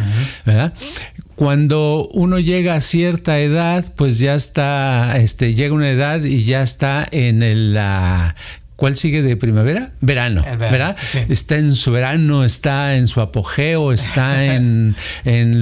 ¿verdad? 0.46 0.72
Cuando 1.34 2.08
uno 2.12 2.38
llega 2.38 2.74
a 2.74 2.80
cierta 2.80 3.40
edad, 3.40 3.84
pues 3.96 4.18
ya 4.18 4.34
está, 4.34 5.16
este, 5.16 5.54
llega 5.54 5.74
una 5.74 5.90
edad 5.90 6.22
y 6.22 6.44
ya 6.44 6.62
está 6.62 7.06
en 7.10 7.42
el, 7.42 7.74
la 7.74 8.36
¿Cuál 8.76 8.96
sigue 8.96 9.22
de 9.22 9.36
primavera? 9.36 9.92
Verano, 10.00 10.44
¿verdad? 10.58 10.96
Está 11.28 11.56
en 11.58 11.76
su 11.76 11.92
verano, 11.92 12.44
está 12.44 12.96
en 12.96 13.06
su 13.06 13.20
apogeo, 13.20 13.92
está 13.92 14.44
en, 14.54 14.94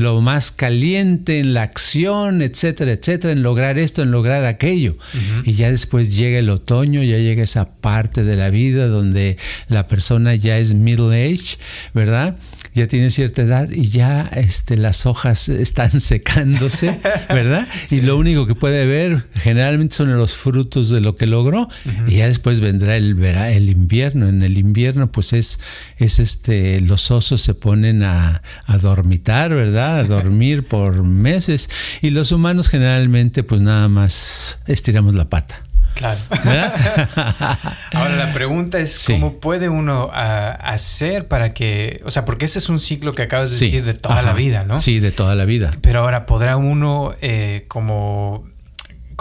lo 0.02 0.22
más 0.22 0.50
caliente, 0.50 1.38
en 1.38 1.52
la 1.52 1.62
acción, 1.62 2.40
etcétera, 2.40 2.92
etcétera, 2.92 3.34
en 3.34 3.42
lograr 3.42 3.78
esto, 3.78 4.02
en 4.02 4.12
lograr 4.12 4.44
aquello. 4.46 4.96
Y 5.44 5.52
ya 5.52 5.70
después 5.70 6.16
llega 6.16 6.38
el 6.38 6.48
otoño, 6.48 7.02
ya 7.02 7.18
llega 7.18 7.42
esa 7.42 7.68
parte 7.68 8.24
de 8.24 8.36
la 8.36 8.48
vida 8.48 8.86
donde 8.86 9.36
la 9.68 9.86
persona 9.86 10.34
ya 10.34 10.56
es 10.56 10.72
middle 10.72 11.14
age, 11.14 11.58
¿verdad? 11.92 12.36
Ya 12.74 12.86
tiene 12.86 13.10
cierta 13.10 13.42
edad 13.42 13.70
y 13.70 13.88
ya 13.88 14.30
este, 14.34 14.76
las 14.76 15.06
hojas 15.06 15.48
están 15.48 16.00
secándose, 16.00 16.98
¿verdad? 17.28 17.66
Y 17.90 18.00
lo 18.00 18.16
único 18.16 18.46
que 18.46 18.54
puede 18.54 18.86
ver 18.86 19.28
generalmente 19.34 19.94
son 19.94 20.16
los 20.16 20.34
frutos 20.34 20.88
de 20.88 21.00
lo 21.00 21.16
que 21.16 21.26
logró 21.26 21.68
y 22.06 22.16
ya 22.16 22.26
después 22.26 22.60
vendrá 22.60 22.96
el, 22.96 23.22
el 23.22 23.70
invierno. 23.70 24.28
En 24.28 24.42
el 24.42 24.58
invierno 24.58 25.10
pues 25.12 25.32
es, 25.32 25.60
es 25.98 26.18
este, 26.18 26.80
los 26.80 27.10
osos 27.10 27.42
se 27.42 27.54
ponen 27.54 28.02
a, 28.02 28.42
a 28.66 28.78
dormitar, 28.78 29.50
¿verdad? 29.50 30.00
A 30.00 30.04
dormir 30.04 30.66
por 30.66 31.02
meses 31.02 31.68
y 32.00 32.10
los 32.10 32.32
humanos 32.32 32.68
generalmente 32.68 33.42
pues 33.42 33.60
nada 33.60 33.88
más 33.88 34.60
estiramos 34.66 35.14
la 35.14 35.28
pata. 35.28 35.62
Claro. 35.94 36.20
Ahora 37.92 38.16
la 38.16 38.32
pregunta 38.32 38.78
es 38.78 39.04
cómo 39.06 39.34
puede 39.38 39.68
uno 39.68 40.10
ah, 40.12 40.50
hacer 40.60 41.28
para 41.28 41.54
que, 41.54 42.00
o 42.04 42.10
sea, 42.10 42.24
porque 42.24 42.46
ese 42.46 42.58
es 42.58 42.68
un 42.68 42.80
ciclo 42.80 43.12
que 43.14 43.22
acabas 43.22 43.50
de 43.50 43.66
decir 43.66 43.84
de 43.84 43.94
toda 43.94 44.22
la 44.22 44.32
vida, 44.32 44.64
¿no? 44.64 44.78
Sí, 44.78 45.00
de 45.00 45.12
toda 45.12 45.34
la 45.34 45.44
vida. 45.44 45.70
Pero 45.80 46.00
ahora 46.00 46.26
podrá 46.26 46.56
uno 46.56 47.14
eh, 47.20 47.64
como 47.68 48.44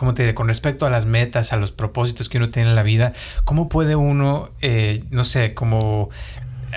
¿cómo 0.01 0.15
te 0.15 0.23
diré? 0.23 0.33
Con 0.33 0.47
respecto 0.47 0.87
a 0.87 0.89
las 0.89 1.05
metas, 1.05 1.53
a 1.53 1.57
los 1.57 1.71
propósitos 1.71 2.27
que 2.27 2.37
uno 2.37 2.49
tiene 2.49 2.69
en 2.69 2.75
la 2.75 2.81
vida, 2.81 3.13
¿cómo 3.43 3.69
puede 3.69 3.95
uno, 3.95 4.49
eh, 4.59 5.03
no 5.11 5.23
sé, 5.23 5.53
como 5.53 6.09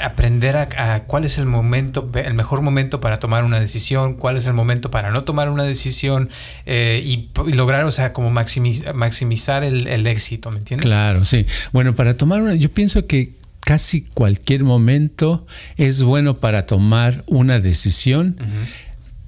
aprender 0.02 0.56
a, 0.56 1.04
cuál 1.06 1.24
es 1.24 1.38
el 1.38 1.46
momento, 1.46 2.08
el 2.14 2.34
mejor 2.34 2.62
momento 2.62 3.00
para 3.00 3.18
tomar 3.18 3.44
una 3.44 3.60
decisión, 3.60 4.14
cuál 4.14 4.36
es 4.36 4.46
el 4.46 4.54
momento 4.54 4.90
para 4.90 5.10
no 5.10 5.24
tomar 5.24 5.48
una 5.50 5.64
decisión 5.64 6.30
eh, 6.66 7.02
y, 7.04 7.30
lograr, 7.52 7.84
o 7.84 7.92
sea, 7.92 8.12
como 8.12 8.30
maximizar 8.30 9.64
el, 9.64 10.06
éxito, 10.06 10.50
¿me 10.50 10.58
entiendes? 10.58 10.86
Claro, 10.86 11.24
sí. 11.24 11.46
Bueno, 11.72 11.94
para 11.94 12.16
tomar 12.16 12.42
una, 12.42 12.54
yo 12.54 12.70
pienso 12.70 13.06
que 13.06 13.32
casi 13.60 14.02
cualquier 14.02 14.64
momento 14.64 15.46
es 15.76 16.02
bueno 16.02 16.38
para 16.38 16.66
tomar 16.66 17.24
una 17.26 17.60
decisión 17.60 18.36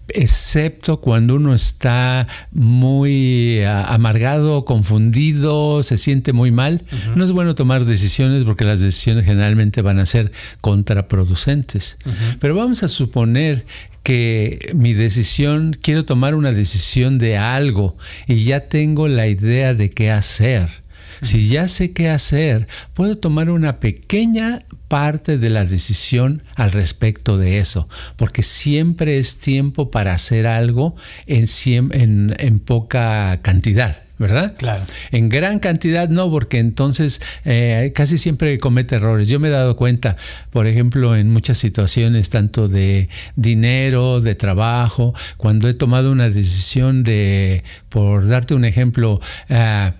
excepto 0.08 1.00
cuando 1.00 1.36
uno 1.36 1.54
está 1.54 2.28
muy 2.52 3.62
ah, 3.62 3.86
amargado, 3.94 4.64
confundido, 4.64 5.82
se 5.82 5.96
siente 5.96 6.32
muy 6.32 6.50
mal. 6.50 6.84
No 7.14 7.24
es 7.24 7.32
bueno 7.32 7.54
tomar 7.54 7.84
decisiones 7.84 8.44
porque 8.44 8.64
las 8.64 8.80
decisiones 8.80 9.24
generalmente 9.24 9.82
van 9.82 9.98
a 9.98 10.06
ser 10.06 10.32
contraproducentes. 10.60 11.98
Pero 12.40 12.54
vamos 12.54 12.82
a 12.82 12.88
suponer 12.88 13.64
que 14.02 14.72
mi 14.74 14.94
decisión, 14.94 15.76
quiero 15.80 16.04
tomar 16.04 16.36
una 16.36 16.52
decisión 16.52 17.18
de 17.18 17.38
algo 17.38 17.96
y 18.28 18.44
ya 18.44 18.60
tengo 18.68 19.08
la 19.08 19.26
idea 19.26 19.74
de 19.74 19.90
qué 19.90 20.10
hacer. 20.10 20.68
Si 21.22 21.48
ya 21.48 21.66
sé 21.66 21.92
qué 21.92 22.10
hacer, 22.10 22.68
puedo 22.94 23.18
tomar 23.18 23.50
una 23.50 23.80
pequeña 23.80 24.64
parte 24.88 25.38
de 25.38 25.50
la 25.50 25.64
decisión 25.64 26.42
al 26.54 26.72
respecto 26.72 27.38
de 27.38 27.58
eso, 27.58 27.88
porque 28.16 28.42
siempre 28.42 29.18
es 29.18 29.38
tiempo 29.38 29.90
para 29.90 30.14
hacer 30.14 30.46
algo 30.46 30.94
en, 31.26 31.46
en, 32.38 32.58
poca 32.60 33.40
cantidad. 33.42 34.02
¿verdad? 34.18 34.54
Claro. 34.56 34.82
En 35.12 35.28
gran 35.28 35.58
cantidad 35.58 36.08
no, 36.08 36.30
porque 36.30 36.58
entonces 36.58 37.20
eh, 37.44 37.92
casi 37.94 38.16
siempre 38.16 38.56
comete 38.56 38.96
errores. 38.96 39.28
Yo 39.28 39.38
me 39.38 39.48
he 39.48 39.50
dado 39.50 39.76
cuenta, 39.76 40.16
por 40.50 40.66
ejemplo, 40.66 41.14
en 41.16 41.28
muchas 41.28 41.58
situaciones, 41.58 42.30
tanto 42.30 42.66
de 42.66 43.10
dinero, 43.34 44.22
de 44.22 44.34
trabajo, 44.34 45.14
cuando 45.36 45.68
he 45.68 45.74
tomado 45.74 46.10
una 46.12 46.30
decisión 46.30 47.02
de, 47.02 47.62
por 47.90 48.26
darte 48.26 48.54
un 48.54 48.64
ejemplo, 48.64 49.20
uh, 49.50 49.90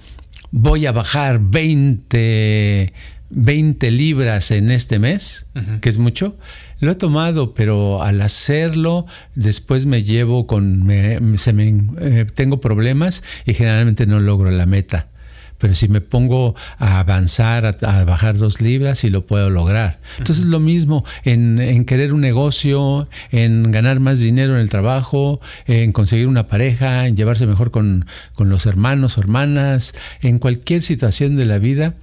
voy 0.51 0.87
a 0.87 0.93
bajar 0.93 1.39
20, 1.39 2.93
20 3.31 3.91
libras 3.91 4.51
en 4.51 4.71
este 4.71 4.99
mes, 4.99 5.47
que 5.81 5.89
es 5.89 5.99
mucho. 5.99 6.37
Lo 6.81 6.93
he 6.93 6.95
tomado, 6.95 7.55
pero 7.55 8.03
al 8.03 8.21
hacerlo, 8.21 9.07
después 9.35 9.87
me 9.87 10.03
llevo 10.03 10.47
con, 10.47 10.89
se 11.37 11.53
me, 11.53 11.85
eh, 11.99 12.27
tengo 12.35 12.61
problemas 12.61 13.23
y 13.47 13.55
generalmente 13.55 14.07
no 14.07 14.21
logro 14.21 14.51
la 14.51 14.67
meta. 14.67 15.09
Pero 15.59 15.75
si 15.75 15.89
me 15.89 16.01
pongo 16.01 16.55
a 16.79 17.01
avanzar, 17.01 17.67
a, 17.67 18.05
bajar 18.05 18.37
dos 18.37 18.61
libras, 18.61 18.99
sí 18.99 19.11
lo 19.11 19.27
puedo 19.27 19.51
lograr. 19.51 20.01
Entonces 20.19 20.45
lo 20.45 20.61
mismo 20.61 21.05
en, 21.25 21.85
querer 21.85 22.13
un 22.13 22.21
negocio, 22.21 23.09
en 23.31 23.71
ganar 23.73 24.01
más 24.01 24.21
dinero 24.21 24.55
en 24.55 24.61
el 24.61 24.71
trabajo, 24.71 25.41
en 25.67 25.93
conseguir 25.93 26.27
una 26.27 26.47
pareja, 26.47 27.07
en 27.07 27.17
llevarse 27.17 27.47
mejor 27.47 27.71
con, 27.71 28.07
con 28.35 28.49
los 28.49 28.67
hermanos 28.67 29.17
o 29.17 29.21
hermanas, 29.21 29.95
en 30.21 30.39
cualquier 30.39 30.83
situación 30.83 31.37
de 31.37 31.47
la 31.47 31.59
vida. 31.59 31.95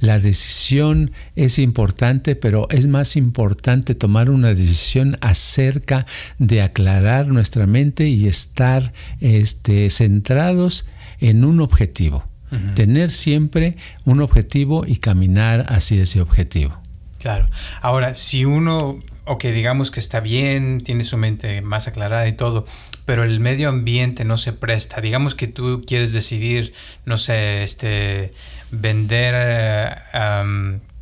La 0.00 0.18
decisión 0.18 1.12
es 1.34 1.58
importante, 1.58 2.36
pero 2.36 2.68
es 2.70 2.86
más 2.86 3.16
importante 3.16 3.94
tomar 3.94 4.30
una 4.30 4.54
decisión 4.54 5.16
acerca 5.20 6.06
de 6.38 6.62
aclarar 6.62 7.28
nuestra 7.28 7.66
mente 7.66 8.08
y 8.08 8.26
estar 8.26 8.92
este, 9.20 9.90
centrados 9.90 10.86
en 11.20 11.44
un 11.44 11.60
objetivo. 11.60 12.24
Tener 12.74 13.10
siempre 13.10 13.76
un 14.04 14.20
objetivo 14.20 14.84
y 14.86 14.96
caminar 14.96 15.66
hacia 15.68 16.02
ese 16.02 16.20
objetivo. 16.20 16.78
Claro. 17.18 17.48
Ahora, 17.80 18.14
si 18.14 18.44
uno, 18.44 19.00
o 19.24 19.38
que 19.38 19.52
digamos 19.52 19.90
que 19.90 20.00
está 20.00 20.20
bien, 20.20 20.82
tiene 20.82 21.04
su 21.04 21.16
mente 21.16 21.62
más 21.62 21.88
aclarada 21.88 22.28
y 22.28 22.34
todo, 22.34 22.66
pero 23.06 23.24
el 23.24 23.40
medio 23.40 23.68
ambiente 23.68 24.24
no 24.24 24.36
se 24.36 24.52
presta. 24.52 25.00
Digamos 25.00 25.34
que 25.34 25.46
tú 25.46 25.82
quieres 25.86 26.12
decidir, 26.12 26.74
no 27.06 27.16
sé, 27.16 27.62
este, 27.62 28.32
vender 28.70 29.34
eh, 29.36 29.94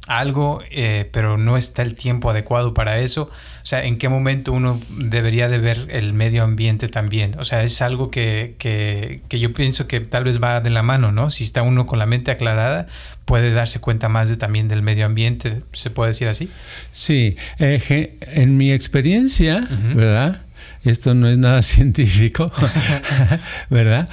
algo, 0.09 0.62
eh, 0.71 1.09
pero 1.12 1.38
no 1.38 1.56
está 1.56 1.82
el 1.82 1.94
tiempo 1.94 2.30
adecuado 2.30 2.75
para 2.75 2.99
eso. 2.99 3.30
O 3.62 3.66
sea, 3.66 3.85
¿en 3.85 3.97
qué 3.99 4.09
momento 4.09 4.52
uno 4.52 4.80
debería 4.90 5.49
de 5.49 5.59
ver 5.59 5.87
el 5.90 6.12
medio 6.12 6.42
ambiente 6.42 6.88
también? 6.88 7.37
O 7.38 7.44
sea, 7.44 7.62
es 7.62 7.80
algo 7.80 8.11
que, 8.11 8.56
que, 8.59 9.23
que, 9.28 9.38
yo 9.38 9.52
pienso 9.52 9.87
que 9.87 10.00
tal 10.00 10.25
vez 10.25 10.42
va 10.42 10.61
de 10.61 10.71
la 10.71 10.82
mano, 10.82 11.12
¿no? 11.12 11.30
Si 11.30 11.44
está 11.44 11.62
uno 11.62 11.87
con 11.87 12.00
la 12.00 12.06
mente 12.06 12.32
aclarada, 12.32 12.88
puede 13.25 13.52
darse 13.52 13.78
cuenta 13.78 14.09
más 14.09 14.28
de, 14.28 14.37
también 14.37 14.68
del 14.68 14.82
medio 14.82 15.06
ambiente, 15.06 15.62
¿se 15.73 15.90
puede 15.90 16.11
decir 16.11 16.26
así? 16.28 16.50
Sí, 16.90 17.37
eh, 17.59 18.18
en 18.21 18.56
mi 18.56 18.73
experiencia, 18.73 19.66
¿verdad? 19.94 20.42
Esto 20.85 21.14
no 21.14 21.28
es 21.28 21.38
nada 21.38 21.62
científico, 21.62 22.50
¿verdad? 23.71 24.09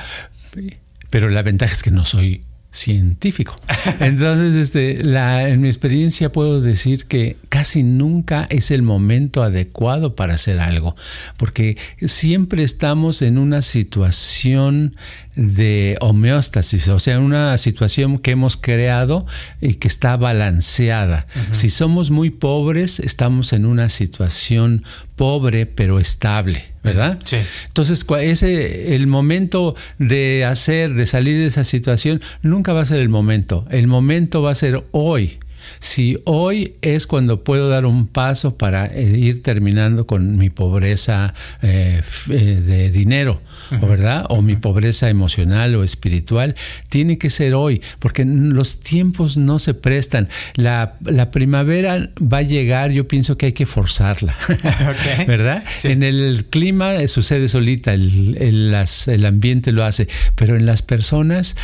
Pero 1.09 1.29
la 1.29 1.41
ventaja 1.41 1.73
es 1.73 1.81
que 1.81 1.91
no 1.91 2.05
soy 2.05 2.43
científico. 2.71 3.55
Entonces, 3.99 4.55
este, 4.55 5.03
la, 5.03 5.49
en 5.49 5.61
mi 5.61 5.67
experiencia 5.67 6.31
puedo 6.31 6.61
decir 6.61 7.05
que 7.05 7.37
casi 7.49 7.83
nunca 7.83 8.47
es 8.49 8.71
el 8.71 8.81
momento 8.81 9.43
adecuado 9.43 10.15
para 10.15 10.35
hacer 10.35 10.59
algo, 10.59 10.95
porque 11.37 11.77
siempre 12.01 12.63
estamos 12.63 13.21
en 13.21 13.37
una 13.37 13.61
situación 13.61 14.95
de 15.39 15.95
homeostasis, 16.01 16.89
o 16.89 16.99
sea, 16.99 17.17
una 17.19 17.57
situación 17.57 18.19
que 18.19 18.31
hemos 18.31 18.57
creado 18.57 19.25
y 19.61 19.75
que 19.75 19.87
está 19.87 20.17
balanceada. 20.17 21.27
Si 21.51 21.69
somos 21.69 22.11
muy 22.11 22.29
pobres, 22.29 22.99
estamos 22.99 23.53
en 23.53 23.65
una 23.65 23.87
situación 23.87 24.83
pobre 25.15 25.65
pero 25.65 25.99
estable, 25.99 26.61
¿verdad? 26.83 27.19
Sí. 27.23 27.37
Entonces, 27.67 28.05
ese 28.19 28.95
el 28.95 29.07
momento 29.07 29.75
de 29.97 30.43
hacer, 30.43 30.93
de 30.93 31.05
salir 31.05 31.39
de 31.39 31.45
esa 31.45 31.63
situación, 31.63 32.21
nunca 32.41 32.73
va 32.73 32.81
a 32.81 32.85
ser 32.85 32.99
el 32.99 33.09
momento. 33.09 33.65
El 33.69 33.87
momento 33.87 34.41
va 34.41 34.51
a 34.51 34.55
ser 34.55 34.83
hoy 34.91 35.39
si 35.79 36.17
hoy 36.25 36.75
es 36.81 37.07
cuando 37.07 37.43
puedo 37.43 37.69
dar 37.69 37.85
un 37.85 38.07
paso 38.07 38.55
para 38.57 38.85
eh, 38.85 39.17
ir 39.17 39.41
terminando 39.43 40.07
con 40.07 40.37
mi 40.37 40.49
pobreza 40.49 41.33
eh, 41.61 42.01
eh, 42.29 42.33
de 42.33 42.91
dinero, 42.91 43.41
¿verdad? 43.71 44.25
O 44.29 44.41
mi 44.41 44.55
pobreza 44.55 45.09
emocional 45.09 45.75
o 45.75 45.83
espiritual, 45.83 46.55
tiene 46.89 47.17
que 47.17 47.29
ser 47.29 47.53
hoy, 47.53 47.81
porque 47.99 48.25
los 48.25 48.79
tiempos 48.79 49.37
no 49.37 49.59
se 49.59 49.73
prestan. 49.73 50.27
La, 50.55 50.97
primavera 51.31 52.09
va 52.21 52.39
a 52.39 52.41
llegar, 52.41 52.91
yo 52.91 53.07
pienso 53.07 53.37
que 53.37 53.47
hay 53.47 53.53
que 53.53 53.65
forzarla, 53.65 54.35
¿verdad? 55.27 55.63
En 55.83 56.03
el 56.03 56.45
clima 56.49 57.07
sucede 57.07 57.49
solita, 57.49 57.93
el, 57.93 58.37
el, 58.39 59.25
ambiente 59.25 59.71
lo 59.71 59.83
hace, 59.83 60.07
pero 60.35 60.55
en 60.55 60.65
las 60.65 60.81
personas 60.81 61.55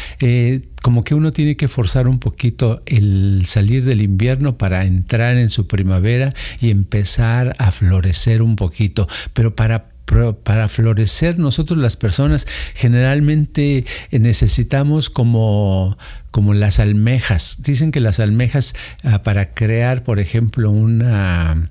como 0.86 1.04
que 1.04 1.16
uno 1.16 1.34
tiene 1.34 1.58
que 1.58 1.68
forzar 1.68 2.08
un 2.08 2.20
poquito 2.20 2.84
el 2.86 3.46
salir 3.48 3.86
del 3.96 4.04
invierno 4.04 4.58
para 4.58 4.86
entrar 4.86 5.38
en 5.38 5.50
su 5.50 5.68
primavera 5.68 6.34
y 6.60 6.70
empezar 6.70 7.56
a 7.58 7.72
florecer 7.72 8.42
un 8.42 8.56
poquito. 8.56 9.08
Pero 9.34 9.56
para 9.56 9.96
para 10.44 10.68
florecer 10.70 11.40
nosotros 11.40 11.80
las 11.80 11.98
personas 11.98 12.48
generalmente 12.76 13.86
necesitamos 14.12 15.10
como 15.10 15.98
como 16.32 16.54
las 16.54 16.80
almejas. 16.80 17.58
Dicen 17.64 17.92
que 17.92 18.00
las 18.00 18.20
almejas 18.20 18.76
ah, 19.04 19.24
para 19.24 19.54
crear, 19.54 20.04
por 20.04 20.20
ejemplo, 20.20 20.70
una 20.70 21.66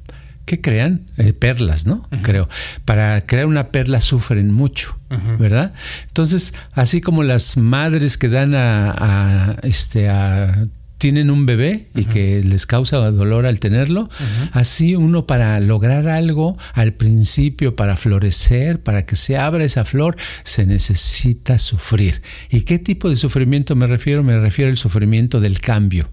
¿qué 0.44 0.60
crean? 0.60 1.02
Eh, 1.16 1.32
perlas, 1.32 1.86
¿no? 1.86 2.08
Creo. 2.22 2.48
Para 2.84 3.20
crear 3.26 3.46
una 3.46 3.68
perla 3.68 4.00
sufren 4.00 4.52
mucho, 4.52 4.98
¿verdad? 5.38 5.72
Entonces, 6.08 6.54
así 6.72 7.00
como 7.00 7.22
las 7.22 7.56
madres 7.56 8.18
que 8.18 8.28
dan 8.28 8.54
a, 8.54 9.56
este 9.62 10.08
a 10.08 10.66
tienen 10.98 11.30
un 11.30 11.44
bebé 11.46 11.88
y 11.94 12.04
que 12.04 12.42
les 12.42 12.66
causa 12.66 12.98
dolor 13.10 13.46
al 13.46 13.60
tenerlo, 13.60 14.08
así 14.52 14.96
uno 14.96 15.26
para 15.26 15.58
lograr 15.60 16.08
algo 16.08 16.56
al 16.72 16.94
principio, 16.94 17.76
para 17.76 17.96
florecer, 17.96 18.82
para 18.82 19.04
que 19.04 19.16
se 19.16 19.36
abra 19.36 19.64
esa 19.64 19.84
flor, 19.84 20.16
se 20.44 20.66
necesita 20.66 21.58
sufrir. 21.58 22.22
¿Y 22.50 22.62
qué 22.62 22.78
tipo 22.78 23.10
de 23.10 23.16
sufrimiento 23.16 23.76
me 23.76 23.86
refiero? 23.86 24.22
Me 24.22 24.38
refiero 24.38 24.70
al 24.70 24.76
sufrimiento 24.76 25.40
del 25.40 25.60
cambio. 25.60 26.08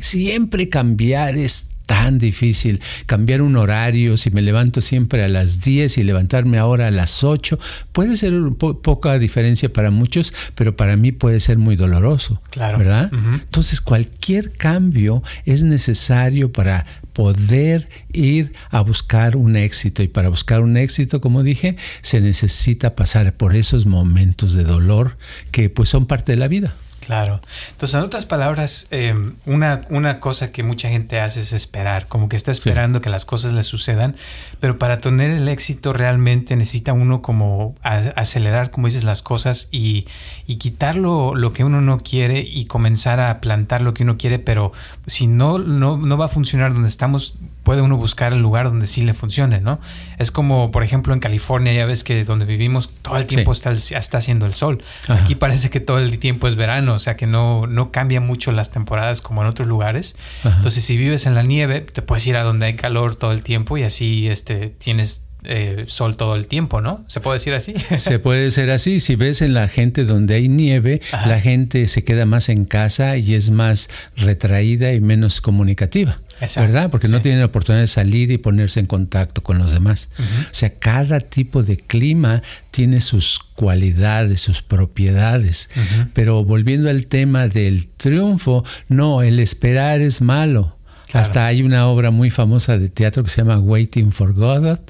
Siempre 0.00 0.68
cambiar 0.68 1.36
es 1.36 1.73
tan 1.86 2.18
difícil 2.18 2.80
cambiar 3.06 3.42
un 3.42 3.56
horario, 3.56 4.16
si 4.16 4.30
me 4.30 4.42
levanto 4.42 4.80
siempre 4.80 5.24
a 5.24 5.28
las 5.28 5.60
10 5.62 5.98
y 5.98 6.04
levantarme 6.04 6.58
ahora 6.58 6.88
a 6.88 6.90
las 6.90 7.24
8, 7.24 7.58
puede 7.92 8.16
ser 8.16 8.32
poca 8.82 9.18
diferencia 9.18 9.72
para 9.72 9.90
muchos, 9.90 10.32
pero 10.54 10.76
para 10.76 10.96
mí 10.96 11.12
puede 11.12 11.40
ser 11.40 11.58
muy 11.58 11.76
doloroso, 11.76 12.40
claro. 12.50 12.78
¿verdad? 12.78 13.10
Entonces 13.12 13.80
cualquier 13.80 14.52
cambio 14.52 15.22
es 15.44 15.62
necesario 15.62 16.52
para 16.52 16.84
poder 17.12 17.88
ir 18.12 18.52
a 18.70 18.80
buscar 18.80 19.36
un 19.36 19.56
éxito 19.56 20.02
y 20.02 20.08
para 20.08 20.28
buscar 20.28 20.60
un 20.60 20.76
éxito, 20.76 21.20
como 21.20 21.42
dije, 21.42 21.76
se 22.02 22.20
necesita 22.20 22.96
pasar 22.96 23.32
por 23.34 23.54
esos 23.54 23.86
momentos 23.86 24.54
de 24.54 24.64
dolor 24.64 25.16
que 25.50 25.70
pues 25.70 25.88
son 25.88 26.06
parte 26.06 26.32
de 26.32 26.38
la 26.38 26.48
vida. 26.48 26.74
Claro. 27.06 27.40
Entonces, 27.70 27.94
en 27.94 28.04
otras 28.04 28.26
palabras, 28.26 28.86
em, 28.90 29.34
una, 29.46 29.82
una 29.90 30.20
cosa 30.20 30.52
que 30.52 30.62
mucha 30.62 30.88
gente 30.88 31.20
hace 31.20 31.40
es 31.40 31.52
esperar, 31.52 32.06
como 32.06 32.28
que 32.28 32.36
está 32.36 32.50
esperando 32.50 33.00
que 33.00 33.10
las 33.10 33.24
cosas 33.24 33.52
le 33.52 33.62
sucedan, 33.62 34.16
pero 34.60 34.78
para 34.78 34.98
tener 34.98 35.30
el 35.30 35.48
éxito 35.48 35.92
realmente 35.92 36.56
necesita 36.56 36.92
uno 36.92 37.20
como 37.22 37.74
acelerar, 37.82 38.70
como 38.70 38.86
dices, 38.86 39.04
las 39.04 39.22
cosas 39.22 39.68
y, 39.70 40.06
y 40.46 40.56
quitar 40.56 40.96
lo, 40.96 41.34
que 41.52 41.64
uno 41.64 41.80
no 41.80 42.00
quiere 42.00 42.40
y 42.40 42.64
comenzar 42.66 43.20
a 43.20 43.40
plantar 43.40 43.82
lo 43.82 43.94
que 43.94 44.02
uno 44.02 44.16
quiere, 44.16 44.38
pero 44.38 44.72
si 45.06 45.26
no, 45.26 45.58
no, 45.58 45.96
no 45.96 46.16
va 46.16 46.26
a 46.26 46.28
funcionar 46.28 46.72
donde 46.72 46.88
estamos, 46.88 47.34
puede 47.64 47.82
uno 47.82 47.96
buscar 47.96 48.32
el 48.32 48.40
lugar 48.40 48.66
donde 48.66 48.86
sí 48.86 49.02
le 49.02 49.14
funcione, 49.14 49.60
¿no? 49.60 49.80
Es 50.18 50.30
como, 50.30 50.70
por 50.70 50.84
ejemplo, 50.84 51.12
en 51.14 51.20
California, 51.20 51.72
ya 51.72 51.86
ves 51.86 52.04
que 52.04 52.24
donde 52.24 52.44
vivimos 52.44 52.90
todo 53.02 53.16
el 53.16 53.26
tiempo 53.26 53.52
está, 53.52 53.72
está 53.72 54.18
haciendo 54.18 54.46
el 54.46 54.54
sol. 54.54 54.84
Aquí 55.08 55.34
parece 55.34 55.70
que 55.70 55.80
todo 55.80 55.98
el 55.98 56.18
tiempo 56.18 56.46
es 56.46 56.54
verano, 56.54 56.94
o 56.94 56.98
sea 56.98 57.16
que 57.16 57.26
no, 57.26 57.66
no 57.66 57.90
cambia 57.90 58.20
mucho 58.20 58.52
las 58.52 58.70
temporadas 58.70 59.20
como 59.20 59.42
en 59.42 59.48
otros 59.48 59.66
lugares. 59.66 60.16
Entonces, 60.44 60.84
si 60.84 60.96
vives 60.96 61.26
en 61.26 61.34
la 61.34 61.42
nieve, 61.42 61.80
te 61.80 62.02
puedes 62.02 62.26
ir 62.26 62.36
a 62.36 62.44
donde 62.44 62.66
hay 62.66 62.76
calor 62.76 63.16
todo 63.16 63.32
el 63.32 63.42
tiempo 63.42 63.76
y 63.78 63.82
así 63.82 64.28
este, 64.28 64.68
tienes 64.68 65.24
eh, 65.46 65.84
sol 65.88 66.16
todo 66.16 66.36
el 66.36 66.46
tiempo, 66.46 66.80
¿no? 66.80 67.04
¿Se 67.06 67.20
puede 67.20 67.36
decir 67.36 67.52
así? 67.52 67.74
Se 67.96 68.18
puede 68.18 68.44
decir 68.44 68.70
así. 68.70 68.98
Si 69.00 69.14
ves 69.14 69.42
en 69.42 69.52
la 69.52 69.68
gente 69.68 70.04
donde 70.04 70.34
hay 70.34 70.48
nieve, 70.48 71.02
la 71.26 71.38
gente 71.38 71.86
se 71.86 72.02
queda 72.02 72.24
más 72.24 72.48
en 72.48 72.64
casa 72.64 73.18
y 73.18 73.34
es 73.34 73.50
más 73.50 73.90
retraída 74.16 74.92
y 74.94 75.00
menos 75.00 75.42
comunicativa. 75.42 76.18
¿Verdad? 76.56 76.90
Porque 76.90 77.08
no 77.08 77.20
tienen 77.20 77.40
la 77.40 77.46
oportunidad 77.46 77.82
de 77.82 77.88
salir 77.88 78.30
y 78.30 78.38
ponerse 78.38 78.80
en 78.80 78.86
contacto 78.86 79.42
con 79.42 79.58
los 79.58 79.72
demás. 79.72 80.10
O 80.18 80.54
sea, 80.54 80.70
cada 80.70 81.20
tipo 81.20 81.62
de 81.62 81.76
clima 81.76 82.42
tiene 82.70 83.00
sus 83.00 83.38
cualidades, 83.54 84.40
sus 84.40 84.62
propiedades. 84.62 85.70
Pero 86.12 86.44
volviendo 86.44 86.90
al 86.90 87.06
tema 87.06 87.48
del 87.48 87.88
triunfo, 87.96 88.64
no, 88.88 89.22
el 89.22 89.38
esperar 89.38 90.00
es 90.00 90.20
malo. 90.20 90.76
Hasta 91.14 91.46
hay 91.46 91.62
una 91.62 91.86
obra 91.86 92.10
muy 92.10 92.28
famosa 92.28 92.76
de 92.76 92.88
teatro 92.88 93.22
que 93.22 93.30
se 93.30 93.36
llama 93.36 93.60
Waiting 93.60 94.10
for 94.10 94.34
Godot, 94.34 94.82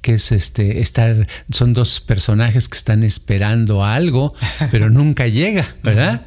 que 0.00 0.14
es 0.14 0.30
este, 0.30 0.80
estar, 0.80 1.26
son 1.50 1.72
dos 1.72 2.00
personajes 2.00 2.68
que 2.68 2.78
están 2.78 3.02
esperando 3.02 3.84
algo, 3.84 4.32
pero 4.70 4.90
nunca 4.90 5.26
llega, 5.26 5.74
¿verdad? 5.82 6.24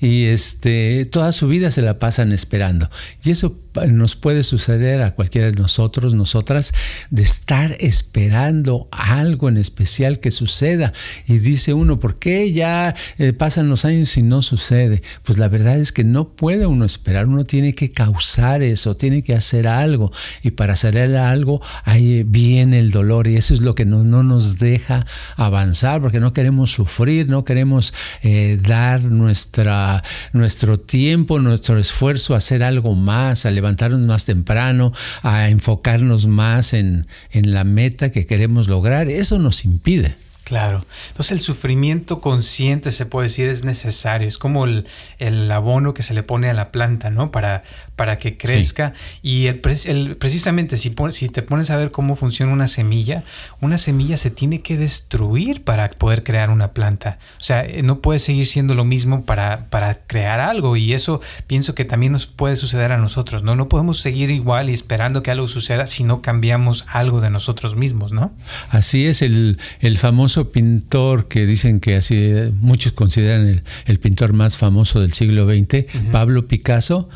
Y 0.00 0.24
este, 0.24 1.06
toda 1.06 1.30
su 1.30 1.46
vida 1.46 1.70
se 1.70 1.82
la 1.82 2.00
pasan 2.00 2.32
esperando. 2.32 2.90
Y 3.22 3.30
eso 3.30 3.56
nos 3.88 4.16
puede 4.16 4.42
suceder 4.42 5.02
a 5.02 5.14
cualquiera 5.14 5.48
de 5.48 5.54
nosotros, 5.54 6.14
nosotras, 6.14 6.72
de 7.10 7.22
estar 7.22 7.76
esperando 7.80 8.88
algo 8.90 9.48
en 9.48 9.56
especial 9.56 10.20
que 10.20 10.30
suceda. 10.30 10.92
Y 11.26 11.38
dice 11.38 11.72
uno, 11.74 11.98
¿por 11.98 12.18
qué 12.18 12.52
ya 12.52 12.94
eh, 13.18 13.32
pasan 13.32 13.68
los 13.68 13.84
años 13.84 14.16
y 14.16 14.22
no 14.22 14.42
sucede? 14.42 15.02
Pues 15.22 15.38
la 15.38 15.48
verdad 15.48 15.78
es 15.78 15.92
que 15.92 16.04
no 16.04 16.30
puede 16.30 16.66
uno 16.66 16.84
esperar, 16.84 17.28
uno 17.28 17.44
tiene 17.44 17.74
que 17.74 17.90
causar 17.90 18.62
eso, 18.62 18.96
tiene 18.96 19.22
que 19.22 19.34
hacer 19.34 19.68
algo. 19.68 20.12
Y 20.42 20.52
para 20.52 20.72
hacer 20.74 20.96
algo, 21.16 21.60
ahí 21.84 22.22
viene 22.24 22.78
el 22.78 22.90
dolor 22.90 23.28
y 23.28 23.36
eso 23.36 23.54
es 23.54 23.60
lo 23.60 23.74
que 23.74 23.84
no, 23.84 24.04
nos 24.04 24.58
deja 24.58 25.06
avanzar, 25.36 26.00
porque 26.00 26.20
no 26.20 26.32
queremos 26.32 26.70
sufrir, 26.70 27.28
no 27.28 27.44
queremos 27.44 27.92
eh, 28.22 28.58
dar 28.62 29.04
nuestra, 29.04 30.02
nuestro 30.32 30.80
tiempo, 30.80 31.38
nuestro 31.38 31.78
esfuerzo 31.78 32.34
a 32.34 32.38
hacer 32.38 32.62
algo 32.62 32.94
más, 32.94 33.46
a 33.46 33.50
levantarnos 33.66 34.02
más 34.02 34.24
temprano, 34.24 34.92
a 35.22 35.48
enfocarnos 35.48 36.26
más 36.26 36.72
en, 36.72 37.06
en 37.32 37.52
la 37.52 37.64
meta 37.64 38.10
que 38.10 38.24
queremos 38.24 38.68
lograr, 38.68 39.08
eso 39.08 39.38
nos 39.38 39.64
impide. 39.64 40.14
Claro. 40.46 40.86
Entonces 41.08 41.32
el 41.32 41.40
sufrimiento 41.40 42.20
consciente, 42.20 42.92
se 42.92 43.04
puede 43.04 43.26
decir, 43.26 43.48
es 43.48 43.64
necesario. 43.64 44.28
Es 44.28 44.38
como 44.38 44.64
el, 44.64 44.86
el 45.18 45.50
abono 45.50 45.92
que 45.92 46.04
se 46.04 46.14
le 46.14 46.22
pone 46.22 46.48
a 46.48 46.54
la 46.54 46.70
planta, 46.70 47.10
¿no? 47.10 47.32
Para, 47.32 47.64
para 47.96 48.20
que 48.20 48.36
crezca. 48.36 48.92
Y 49.22 49.48
el, 49.48 49.58
precisamente 49.58 50.76
si, 50.76 50.94
si 51.10 51.28
te 51.30 51.42
pones 51.42 51.70
a 51.70 51.76
ver 51.76 51.90
cómo 51.90 52.14
funciona 52.14 52.52
una 52.52 52.68
semilla, 52.68 53.24
una 53.60 53.76
semilla 53.76 54.16
se 54.18 54.30
tiene 54.30 54.62
que 54.62 54.76
destruir 54.76 55.64
para 55.64 55.90
poder 55.90 56.22
crear 56.22 56.50
una 56.50 56.68
planta. 56.68 57.18
O 57.40 57.42
sea, 57.42 57.64
eh, 57.64 57.82
no 57.82 58.00
puede 58.00 58.20
seguir 58.20 58.46
siendo 58.46 58.74
lo 58.74 58.84
mismo 58.84 59.24
para, 59.24 59.66
para 59.68 60.06
crear 60.06 60.38
algo. 60.38 60.76
Y 60.76 60.92
eso 60.92 61.20
pienso 61.48 61.74
que 61.74 61.84
también 61.84 62.12
nos 62.12 62.28
puede 62.28 62.54
suceder 62.54 62.92
a 62.92 62.98
nosotros, 62.98 63.42
¿no? 63.42 63.56
No 63.56 63.68
podemos 63.68 63.98
seguir 63.98 64.30
igual 64.30 64.70
y 64.70 64.74
esperando 64.74 65.24
que 65.24 65.32
algo 65.32 65.48
suceda 65.48 65.88
si 65.88 66.04
no 66.04 66.22
cambiamos 66.22 66.86
algo 66.86 67.20
de 67.20 67.30
nosotros 67.30 67.74
mismos, 67.74 68.12
¿no? 68.12 68.32
Así 68.70 69.06
es 69.06 69.22
el, 69.22 69.58
el 69.80 69.98
famoso 69.98 70.35
pintor 70.44 71.28
que 71.28 71.46
dicen 71.46 71.80
que 71.80 71.96
así 71.96 72.32
muchos 72.60 72.92
consideran 72.92 73.62
el, 73.86 73.98
pintor 73.98 74.32
más 74.32 74.56
famoso 74.56 75.00
del 75.00 75.12
siglo 75.12 75.48
XX, 75.48 75.84
Pablo 76.12 76.46
Picasso, 76.48 77.08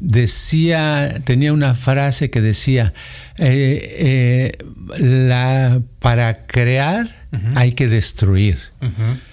decía, 0.00 1.20
tenía 1.24 1.52
una 1.52 1.74
frase 1.74 2.30
que 2.30 2.40
decía, 2.40 2.92
eh, 3.38 4.52
eh, 4.58 4.98
la, 4.98 5.80
para 5.98 6.46
crear 6.46 7.22
hay 7.54 7.72
que 7.72 7.88
destruir. 7.88 8.58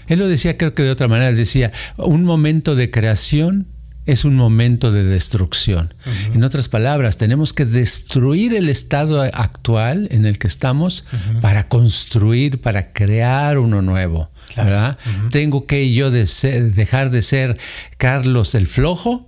Él 0.08 0.20
lo 0.20 0.28
decía 0.28 0.58
creo 0.58 0.74
que 0.74 0.84
de 0.84 0.92
otra 0.92 1.08
manera, 1.08 1.32
decía, 1.34 1.72
un 1.98 2.24
momento 2.24 2.76
de 2.76 2.92
creación 2.92 3.68
es 4.12 4.26
un 4.26 4.36
momento 4.36 4.92
de 4.92 5.04
destrucción. 5.04 5.94
En 6.34 6.44
otras 6.44 6.68
palabras, 6.70 7.18
tenemos 7.18 7.54
que 7.54 7.66
destruir 7.66 8.56
el 8.56 8.70
estado 8.70 9.22
actual 9.22 10.08
en 10.12 10.26
el 10.26 10.38
que 10.40 10.48
estamos 10.48 11.06
para 11.42 11.68
construir, 11.68 12.60
para 12.60 12.92
crear 12.92 13.58
uno 13.60 13.82
nuevo. 13.82 14.30
¿verdad? 14.56 14.98
Tengo 15.30 15.66
que 15.66 15.94
yo 15.94 16.12
dejar 16.12 17.12
de 17.12 17.22
ser 17.22 17.58
Carlos 17.98 18.56
el 18.56 18.68
flojo 18.68 19.28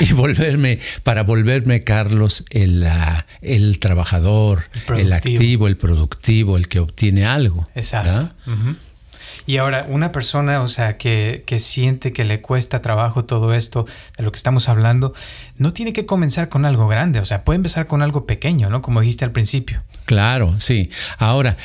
y 0.00 0.12
volverme, 0.14 0.78
para 1.02 1.22
volverme 1.22 1.82
Carlos 1.82 2.44
el, 2.50 2.86
ah, 2.86 3.26
el 3.42 3.78
trabajador, 3.78 4.64
el, 4.96 5.12
activo, 5.12 5.68
el 5.68 5.76
productivo, 5.76 6.56
el 6.56 6.68
que 6.68 6.80
obtiene 6.80 7.26
algo. 7.26 7.68
Exacto. 7.74 8.34
Y 9.46 9.56
ahora, 9.56 9.86
una 9.88 10.12
persona, 10.12 10.62
o 10.62 10.68
sea, 10.68 10.96
que, 10.96 11.44
que, 11.46 11.58
siente 11.58 12.12
que 12.12 12.24
le 12.24 12.40
cuesta 12.40 12.82
trabajo 12.82 13.24
todo 13.24 13.54
esto 13.54 13.86
de 14.16 14.24
lo 14.24 14.32
que 14.32 14.36
estamos 14.36 14.68
hablando, 14.68 15.14
no 15.56 15.72
tiene 15.72 15.92
que 15.92 16.06
comenzar 16.06 16.48
con 16.48 16.64
algo 16.64 16.88
grande, 16.88 17.20
o 17.20 17.24
sea, 17.24 17.44
puede 17.44 17.56
empezar 17.56 17.86
con 17.86 18.02
algo 18.02 18.26
pequeño, 18.26 18.68
¿no? 18.68 18.82
Como 18.82 19.00
dijiste 19.00 19.24
al 19.24 19.32
principio. 19.32 19.82
Claro, 20.04 20.54
sí. 20.58 20.90
Ahora, 21.18 21.56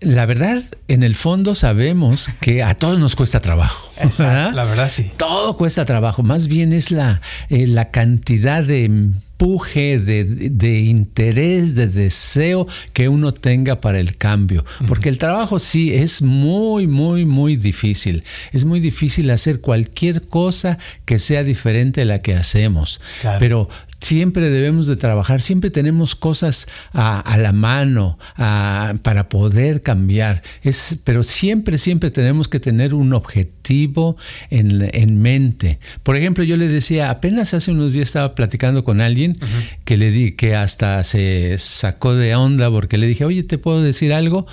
la 0.00 0.24
verdad, 0.24 0.62
en 0.88 1.02
el 1.02 1.14
fondo 1.14 1.54
sabemos 1.54 2.30
que 2.40 2.62
a 2.62 2.74
todos 2.74 2.98
nos 2.98 3.16
cuesta 3.16 3.40
trabajo. 3.40 3.90
La 4.18 4.64
verdad 4.64 4.88
sí. 4.88 5.12
Todo 5.18 5.56
cuesta 5.56 5.84
trabajo. 5.84 6.22
Más 6.22 6.48
bien 6.48 6.72
es 6.72 6.90
la, 6.90 7.20
eh, 7.50 7.66
la 7.66 7.90
cantidad 7.90 8.62
de 8.62 9.10
empuje, 9.40 9.98
de, 9.98 10.80
interés, 10.80 11.74
de 11.74 11.86
deseo 11.86 12.66
que 12.92 13.08
uno 13.08 13.32
tenga 13.32 13.80
para 13.80 13.98
el 13.98 14.16
cambio. 14.16 14.64
Porque 14.86 15.08
el 15.08 15.16
trabajo 15.16 15.58
sí 15.58 15.94
es 15.94 16.20
muy, 16.20 16.86
muy, 16.86 17.24
muy 17.24 17.56
difícil. 17.56 18.22
Es 18.52 18.66
muy 18.66 18.80
difícil 18.80 19.30
hacer 19.30 19.60
cualquier 19.60 20.26
cosa 20.26 20.78
que 21.06 21.18
sea 21.18 21.42
diferente 21.42 22.02
a 22.02 22.04
la 22.04 22.20
que 22.20 22.34
hacemos. 22.34 23.00
Pero 23.38 23.68
siempre 24.00 24.50
debemos 24.50 24.86
de 24.86 24.96
trabajar, 24.96 25.42
siempre 25.42 25.70
tenemos 25.70 26.16
cosas 26.16 26.68
a, 26.92 27.36
la 27.38 27.52
mano 27.52 28.18
para 28.36 29.28
poder 29.28 29.82
cambiar, 29.82 30.42
es, 30.62 30.98
pero 31.04 31.22
siempre, 31.22 31.78
siempre 31.78 32.10
tenemos 32.10 32.48
que 32.48 32.60
tener 32.60 32.94
un 32.94 33.12
objetivo 33.12 34.16
en, 34.50 35.20
mente. 35.20 35.78
Por 36.02 36.16
ejemplo, 36.16 36.44
yo 36.44 36.56
le 36.56 36.68
decía, 36.68 37.10
apenas 37.10 37.54
hace 37.54 37.70
unos 37.70 37.92
días 37.92 38.08
estaba 38.08 38.34
platicando 38.34 38.84
con 38.84 39.00
alguien 39.00 39.36
que 39.84 39.96
le 39.96 40.10
di 40.10 40.32
que 40.32 40.56
hasta 40.56 41.02
se 41.04 41.56
sacó 41.58 42.14
de 42.14 42.34
onda 42.34 42.70
porque 42.70 42.98
le 42.98 43.06
dije, 43.06 43.24
oye, 43.24 43.42
¿te 43.42 43.58
puedo 43.58 43.82
decir 43.82 44.12
algo? 44.12 44.46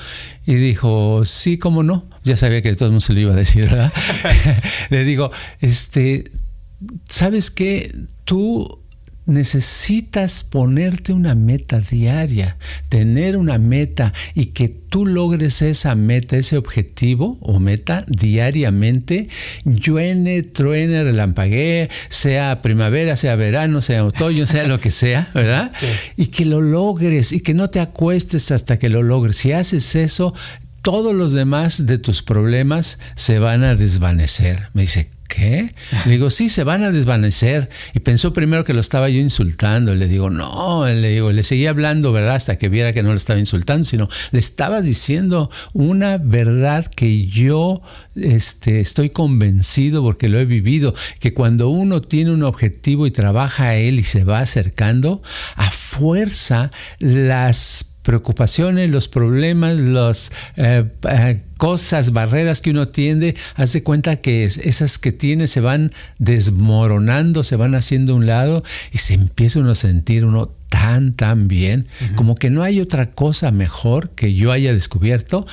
Y 0.46 0.56
dijo, 0.56 1.24
sí, 1.26 1.58
¿cómo 1.58 1.84
no? 1.84 2.06
Ya 2.24 2.36
sabía 2.36 2.62
que 2.62 2.74
todo 2.76 2.86
el 2.86 2.92
mundo 2.92 3.06
se 3.06 3.14
lo 3.14 3.20
iba 3.22 3.34
a 3.34 3.38
decir, 3.38 3.64
¿verdad? 3.64 3.92
le 4.90 5.04
digo, 5.04 5.32
este, 5.62 6.32
¿sabes 7.08 7.50
qué? 7.50 7.96
Tú 8.24 8.82
necesitas 9.28 10.44
ponerte 10.44 11.14
una 11.14 11.36
meta 11.36 11.80
diaria, 11.80 12.58
tener 12.90 13.38
una 13.38 13.58
meta 13.58 14.14
y 14.34 14.48
que 14.48 14.70
tú 14.70 15.06
logres 15.06 15.62
esa 15.62 15.94
meta, 15.96 16.38
ese 16.38 16.58
objetivo 16.58 17.38
o 17.42 17.60
meta 17.60 18.04
diariamente, 18.08 19.28
lluene, 19.66 20.44
truene, 20.44 21.04
relampaguee, 21.04 21.90
sea 22.08 22.62
primavera, 22.62 23.16
sea 23.16 23.36
verano, 23.36 23.82
sea 23.82 24.06
otoño, 24.06 24.46
sea 24.48 24.68
lo 24.68 24.80
que 24.80 24.92
sea, 24.92 25.30
¿verdad? 25.34 25.72
Y 26.16 26.28
que 26.28 26.46
lo 26.46 26.62
logres 26.62 27.34
y 27.34 27.42
que 27.42 27.54
no 27.54 27.70
te 27.70 27.82
acuestes 27.82 28.52
hasta 28.52 28.80
que 28.80 28.90
lo 28.90 29.04
logres. 29.04 29.38
Si 29.38 29.52
haces 29.52 29.96
eso, 29.96 30.34
todos 30.82 31.14
los 31.14 31.34
demás 31.34 31.86
de 31.86 31.98
tus 31.98 32.22
problemas 32.22 33.00
se 33.16 33.40
van 33.40 33.64
a 33.64 33.76
desvanecer. 33.76 34.70
Me 34.74 34.84
dice, 34.84 35.10
¿qué? 35.28 35.74
Le 36.06 36.12
digo, 36.12 36.30
sí, 36.30 36.50
se 36.50 36.64
van 36.64 36.84
a 36.84 36.92
desvanecer. 36.92 37.70
Y 37.94 38.00
pensó 38.00 38.34
primero 38.34 38.64
que 38.64 38.74
lo 38.74 38.80
estaba 38.80 39.10
yo 39.10 39.20
insultando. 39.20 39.94
Le 39.96 40.08
digo, 40.08 40.30
no, 40.30 40.86
le 40.86 41.10
digo, 41.10 41.32
le 41.32 41.44
seguía 41.44 41.70
hablando, 41.72 42.12
¿verdad? 42.12 42.36
Hasta 42.36 42.58
que 42.58 42.70
viera 42.70 42.94
que 42.94 43.04
no 43.04 43.10
lo 43.10 43.18
estaba 43.18 43.40
insultando, 43.40 43.86
sino 43.86 44.10
le 44.32 44.40
estaba 44.40 44.82
diciendo 44.82 45.52
una 45.74 46.18
verdad 46.18 46.86
que 46.88 47.28
yo 47.28 47.82
este, 48.16 48.80
estoy 48.80 49.10
convencido 49.10 50.04
porque 50.04 50.30
lo 50.30 50.40
he 50.40 50.46
vivido, 50.46 50.94
que 51.20 51.34
cuando 51.34 51.70
uno 51.70 52.02
tiene 52.02 52.32
un 52.32 52.44
objetivo 52.44 53.08
y 53.08 53.12
trabaja 53.12 53.70
a 53.70 53.76
él 53.76 54.00
y 54.00 54.04
se 54.04 54.24
va 54.24 54.40
acercando, 54.40 55.22
a 55.56 55.72
fuerza 55.72 56.72
las 57.00 57.87
preocupaciones, 58.08 58.90
los 58.90 59.10
problemas, 59.10 59.76
las 59.76 60.32
eh, 60.56 60.86
eh, 61.10 61.44
cosas, 61.58 62.12
barreras 62.12 62.62
que 62.62 62.72
uno 62.72 62.88
tiende, 62.88 63.36
hace 63.56 63.84
cuenta 63.84 64.18
que 64.18 64.46
esas 64.46 64.98
que 65.00 65.12
tiene 65.12 65.48
se 65.48 65.62
van 65.62 65.92
desmoronando, 66.20 67.44
se 67.44 67.56
van 67.56 67.76
haciendo 67.76 68.14
a 68.14 68.16
un 68.16 68.26
lado 68.26 68.64
y 68.92 69.00
se 69.00 69.14
empieza 69.14 69.60
uno 69.60 69.72
a 69.72 69.76
sentir 69.76 70.26
uno 70.26 70.52
tan, 70.70 71.14
tan 71.14 71.48
bien, 71.48 71.88
como 72.16 72.36
que 72.36 72.50
no 72.50 72.62
hay 72.62 72.82
otra 72.82 73.12
cosa 73.12 73.52
mejor 73.52 74.12
que 74.12 74.34
yo 74.34 74.52
haya 74.52 74.74
descubierto 74.74 75.46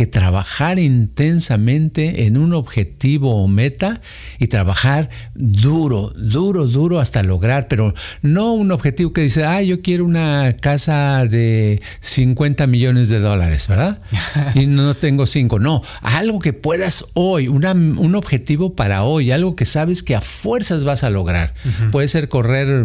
que 0.00 0.06
trabajar 0.06 0.78
intensamente 0.78 2.24
en 2.24 2.38
un 2.38 2.54
objetivo 2.54 3.42
o 3.42 3.48
meta 3.48 4.00
y 4.38 4.46
trabajar 4.46 5.10
duro, 5.34 6.14
duro, 6.16 6.66
duro 6.66 7.00
hasta 7.00 7.22
lograr, 7.22 7.68
pero 7.68 7.92
no 8.22 8.54
un 8.54 8.72
objetivo 8.72 9.12
que 9.12 9.20
dice, 9.20 9.44
ah, 9.44 9.60
yo 9.60 9.82
quiero 9.82 10.06
una 10.06 10.56
casa 10.58 11.26
de 11.26 11.82
50 12.00 12.66
millones 12.66 13.10
de 13.10 13.18
dólares, 13.18 13.68
¿verdad? 13.68 14.00
y 14.54 14.66
no 14.66 14.94
tengo 14.94 15.26
no, 15.58 15.82
algo 16.02 16.38
que 16.38 16.52
puedas 16.52 17.06
hoy, 17.14 17.48
un 17.48 18.14
objetivo 18.14 18.74
para 18.74 19.02
hoy, 19.02 19.30
algo 19.30 19.56
que 19.56 19.64
sabes 19.64 20.02
que 20.02 20.14
a 20.14 20.20
fuerzas 20.20 20.84
vas 20.84 21.04
a 21.04 21.10
lograr. 21.10 21.54
Puede 21.90 22.08
ser 22.08 22.28
correr 22.28 22.84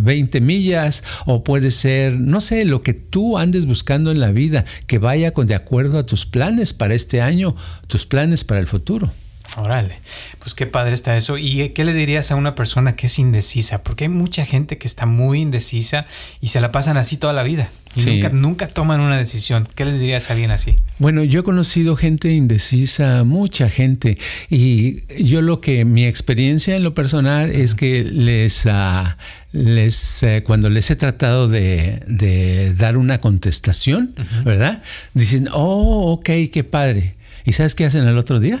20 0.00 0.38
eh, 0.38 0.40
millas 0.40 1.04
o 1.26 1.44
puede 1.44 1.70
ser, 1.70 2.18
no 2.18 2.40
sé, 2.40 2.64
lo 2.64 2.82
que 2.82 2.94
tú 2.94 3.38
andes 3.38 3.66
buscando 3.66 4.10
en 4.10 4.20
la 4.20 4.32
vida, 4.32 4.64
que 4.86 4.98
vaya 4.98 5.32
con 5.32 5.46
de 5.46 5.54
acuerdo 5.54 5.98
a 5.98 6.04
tus 6.04 6.26
planes 6.26 6.72
para 6.72 6.94
este 6.94 7.20
año, 7.20 7.54
tus 7.86 8.06
planes 8.06 8.44
para 8.44 8.60
el 8.60 8.66
futuro. 8.66 9.10
Órale, 9.56 9.98
pues 10.38 10.54
qué 10.54 10.66
padre 10.66 10.94
está 10.94 11.16
eso. 11.16 11.38
¿Y 11.38 11.70
qué 11.70 11.84
le 11.84 11.94
dirías 11.94 12.30
a 12.30 12.36
una 12.36 12.54
persona 12.54 12.94
que 12.94 13.06
es 13.06 13.18
indecisa? 13.18 13.82
Porque 13.82 14.04
hay 14.04 14.10
mucha 14.10 14.44
gente 14.44 14.76
que 14.76 14.86
está 14.86 15.06
muy 15.06 15.40
indecisa 15.40 16.06
y 16.40 16.48
se 16.48 16.60
la 16.60 16.72
pasan 16.72 16.96
así 16.96 17.16
toda 17.16 17.32
la 17.32 17.42
vida. 17.42 17.70
Y 17.96 18.04
nunca, 18.04 18.28
nunca, 18.28 18.68
toman 18.68 19.00
una 19.00 19.16
decisión. 19.16 19.66
¿Qué 19.74 19.86
le 19.86 19.98
dirías 19.98 20.28
a 20.28 20.34
alguien 20.34 20.50
así? 20.50 20.76
Bueno, 20.98 21.24
yo 21.24 21.40
he 21.40 21.42
conocido 21.42 21.96
gente 21.96 22.30
indecisa, 22.30 23.24
mucha 23.24 23.70
gente. 23.70 24.18
Y 24.50 25.02
yo 25.24 25.40
lo 25.40 25.62
que, 25.62 25.86
mi 25.86 26.04
experiencia 26.04 26.76
en 26.76 26.82
lo 26.82 26.92
personal 26.92 27.50
es 27.50 27.74
que 27.74 28.04
les, 28.04 28.66
uh, 28.66 29.08
les 29.52 30.22
eh, 30.22 30.42
cuando 30.44 30.68
les 30.68 30.90
he 30.90 30.96
tratado 30.96 31.48
de, 31.48 32.74
dar 32.76 32.98
una 32.98 33.16
contestación, 33.16 34.14
¿verdad? 34.44 34.82
Dicen, 35.14 35.48
oh, 35.52 36.12
ok, 36.12 36.30
qué 36.52 36.64
padre. 36.64 37.15
¿Y 37.46 37.52
sabes 37.52 37.76
qué 37.76 37.86
hacen 37.86 38.06
el 38.06 38.18
otro 38.18 38.40
día? 38.40 38.60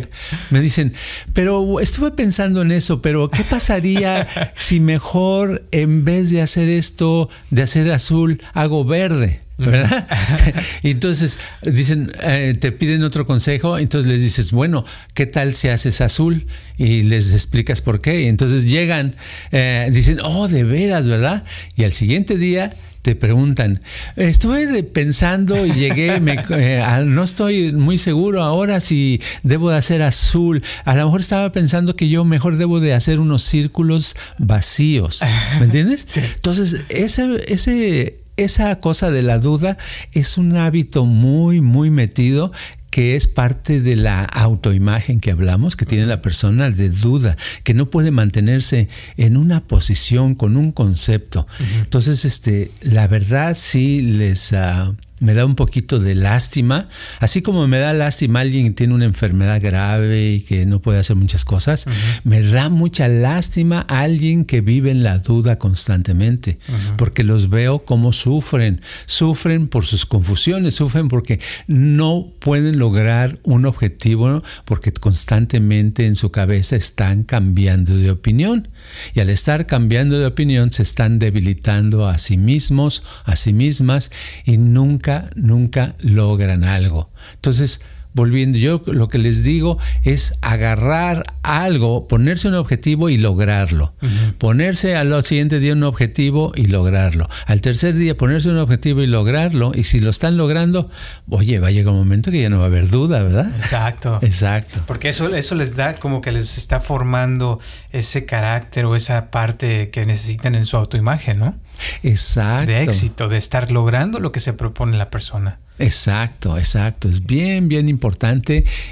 Me 0.50 0.60
dicen, 0.60 0.94
pero 1.34 1.80
estuve 1.80 2.12
pensando 2.12 2.62
en 2.62 2.72
eso, 2.72 3.02
pero 3.02 3.28
¿qué 3.28 3.44
pasaría 3.44 4.26
si 4.56 4.80
mejor 4.80 5.66
en 5.70 6.04
vez 6.04 6.30
de 6.30 6.40
hacer 6.40 6.70
esto, 6.70 7.28
de 7.50 7.62
hacer 7.62 7.92
azul, 7.92 8.42
hago 8.54 8.86
verde? 8.86 9.40
¿verdad? 9.58 10.08
entonces 10.82 11.38
dicen, 11.62 12.10
eh, 12.22 12.54
te 12.58 12.72
piden 12.72 13.04
otro 13.04 13.26
consejo, 13.26 13.78
entonces 13.78 14.10
les 14.10 14.22
dices, 14.22 14.50
bueno, 14.50 14.84
¿qué 15.14 15.26
tal 15.26 15.54
si 15.54 15.68
haces 15.68 16.00
azul? 16.00 16.46
Y 16.78 17.02
les 17.02 17.32
explicas 17.32 17.82
por 17.82 18.00
qué. 18.00 18.22
Y 18.22 18.26
entonces 18.26 18.64
llegan, 18.64 19.14
eh, 19.52 19.88
dicen, 19.92 20.18
oh, 20.24 20.48
de 20.48 20.64
veras, 20.64 21.06
¿verdad? 21.06 21.44
Y 21.76 21.84
al 21.84 21.92
siguiente 21.92 22.36
día 22.36 22.74
te 23.02 23.16
preguntan, 23.16 23.80
estuve 24.14 24.82
pensando 24.84 25.66
y 25.66 25.72
llegué, 25.72 26.14
eh, 26.50 27.04
no 27.04 27.24
estoy 27.24 27.72
muy 27.72 27.98
seguro 27.98 28.42
ahora 28.42 28.80
si 28.80 29.20
debo 29.42 29.70
de 29.70 29.76
hacer 29.76 30.02
azul. 30.02 30.62
A 30.84 30.94
lo 30.94 31.04
mejor 31.04 31.20
estaba 31.20 31.50
pensando 31.50 31.96
que 31.96 32.08
yo 32.08 32.24
mejor 32.24 32.56
debo 32.56 32.78
de 32.78 32.94
hacer 32.94 33.18
unos 33.18 33.42
círculos 33.42 34.16
vacíos. 34.38 35.20
¿Me 35.58 35.64
entiendes? 35.66 36.16
Entonces, 36.36 36.76
ese, 36.88 37.44
ese, 37.52 38.20
esa 38.36 38.76
cosa 38.76 39.10
de 39.10 39.22
la 39.22 39.38
duda 39.38 39.78
es 40.12 40.38
un 40.38 40.56
hábito 40.56 41.04
muy, 41.04 41.60
muy 41.60 41.90
metido 41.90 42.52
que 42.92 43.16
es 43.16 43.26
parte 43.26 43.80
de 43.80 43.96
la 43.96 44.22
autoimagen 44.22 45.18
que 45.18 45.30
hablamos, 45.30 45.76
que 45.76 45.86
tiene 45.86 46.04
la 46.04 46.20
persona 46.20 46.68
de 46.68 46.90
duda, 46.90 47.38
que 47.64 47.72
no 47.72 47.88
puede 47.88 48.10
mantenerse 48.10 48.90
en 49.16 49.38
una 49.38 49.66
posición 49.66 50.34
con 50.34 50.58
un 50.58 50.72
concepto. 50.72 51.46
Entonces, 51.80 52.26
este, 52.26 52.70
la 52.82 53.08
verdad 53.08 53.56
sí 53.56 54.02
les... 54.02 54.52
Uh, 54.52 54.94
me 55.22 55.34
da 55.34 55.46
un 55.46 55.54
poquito 55.54 55.98
de 55.98 56.14
lástima, 56.14 56.88
así 57.20 57.42
como 57.42 57.66
me 57.68 57.78
da 57.78 57.92
lástima 57.92 58.40
alguien 58.40 58.66
que 58.66 58.70
tiene 58.72 58.94
una 58.94 59.04
enfermedad 59.04 59.60
grave 59.62 60.32
y 60.32 60.40
que 60.42 60.66
no 60.66 60.80
puede 60.80 60.98
hacer 60.98 61.16
muchas 61.16 61.44
cosas, 61.44 61.86
me 62.24 62.42
da 62.42 62.68
mucha 62.68 63.08
lástima 63.08 63.80
alguien 63.80 64.44
que 64.44 64.60
vive 64.60 64.90
en 64.90 65.02
la 65.02 65.18
duda 65.18 65.58
constantemente, 65.58 66.58
porque 66.96 67.24
los 67.24 67.48
veo 67.48 67.84
como 67.84 68.12
sufren, 68.12 68.80
sufren 69.06 69.68
por 69.68 69.86
sus 69.86 70.06
confusiones, 70.06 70.74
sufren 70.74 71.08
porque 71.08 71.40
no 71.66 72.32
pueden 72.38 72.78
lograr 72.78 73.38
un 73.44 73.66
objetivo, 73.66 74.42
porque 74.64 74.92
constantemente 74.92 76.06
en 76.06 76.16
su 76.16 76.30
cabeza 76.30 76.76
están 76.76 77.22
cambiando 77.22 77.96
de 77.96 78.10
opinión. 78.10 78.68
Y 79.14 79.20
al 79.20 79.30
estar 79.30 79.66
cambiando 79.66 80.18
de 80.18 80.26
opinión 80.26 80.72
se 80.72 80.82
están 80.82 81.18
debilitando 81.18 82.08
a 82.08 82.18
sí 82.18 82.36
mismos, 82.36 83.02
a 83.24 83.36
sí 83.36 83.52
mismas 83.52 84.10
y 84.44 84.58
nunca, 84.58 85.11
nunca 85.34 85.94
logran 86.00 86.64
algo. 86.64 87.10
Entonces, 87.34 87.80
volviendo, 88.14 88.58
yo 88.58 88.82
lo 88.86 89.08
que 89.08 89.18
les 89.18 89.44
digo 89.44 89.78
es 90.04 90.34
agarrar 90.42 91.34
algo, 91.42 92.06
ponerse 92.08 92.48
un 92.48 92.54
objetivo 92.54 93.08
y 93.08 93.16
lograrlo. 93.16 93.94
Ponerse 94.38 94.96
al 94.96 95.22
siguiente 95.24 95.58
día 95.58 95.72
un 95.72 95.82
objetivo 95.82 96.52
y 96.54 96.66
lograrlo. 96.66 97.28
Al 97.46 97.60
tercer 97.60 97.94
día 97.94 98.16
ponerse 98.16 98.48
un 98.48 98.58
objetivo 98.58 99.02
y 99.02 99.06
lograrlo. 99.06 99.72
Y 99.74 99.84
si 99.84 100.00
lo 100.00 100.10
están 100.10 100.36
logrando, 100.36 100.90
oye, 101.28 101.58
va 101.58 101.68
a 101.68 101.70
llegar 101.70 101.92
un 101.92 102.00
momento 102.00 102.30
que 102.30 102.42
ya 102.42 102.50
no 102.50 102.58
va 102.58 102.64
a 102.64 102.66
haber 102.66 102.88
duda, 102.88 103.22
¿verdad? 103.22 103.50
Exacto. 103.56 104.18
Exacto. 104.22 104.80
Porque 104.86 105.08
eso, 105.08 105.34
eso 105.34 105.54
les 105.54 105.76
da 105.76 105.94
como 105.94 106.20
que 106.20 106.32
les 106.32 106.58
está 106.58 106.80
formando 106.80 107.60
ese 107.90 108.26
carácter 108.26 108.84
o 108.84 108.96
esa 108.96 109.30
parte 109.30 109.90
que 109.90 110.06
necesitan 110.06 110.54
en 110.54 110.64
su 110.64 110.76
autoimagen, 110.76 111.38
¿no? 111.38 111.56
Exacto. 112.02 112.70
De 112.70 112.82
éxito, 112.82 113.28
de 113.28 113.38
estar 113.38 113.70
logrando 113.70 114.20
lo 114.20 114.32
que 114.32 114.40
se 114.40 114.52
propone 114.52 114.96
la 114.96 115.10
persona. 115.10 115.58
Exacto, 115.78 116.58
exacto. 116.58 117.08
Es 117.08 117.24
bien, 117.26 117.68
bien 117.68 117.88
importante 117.88 118.01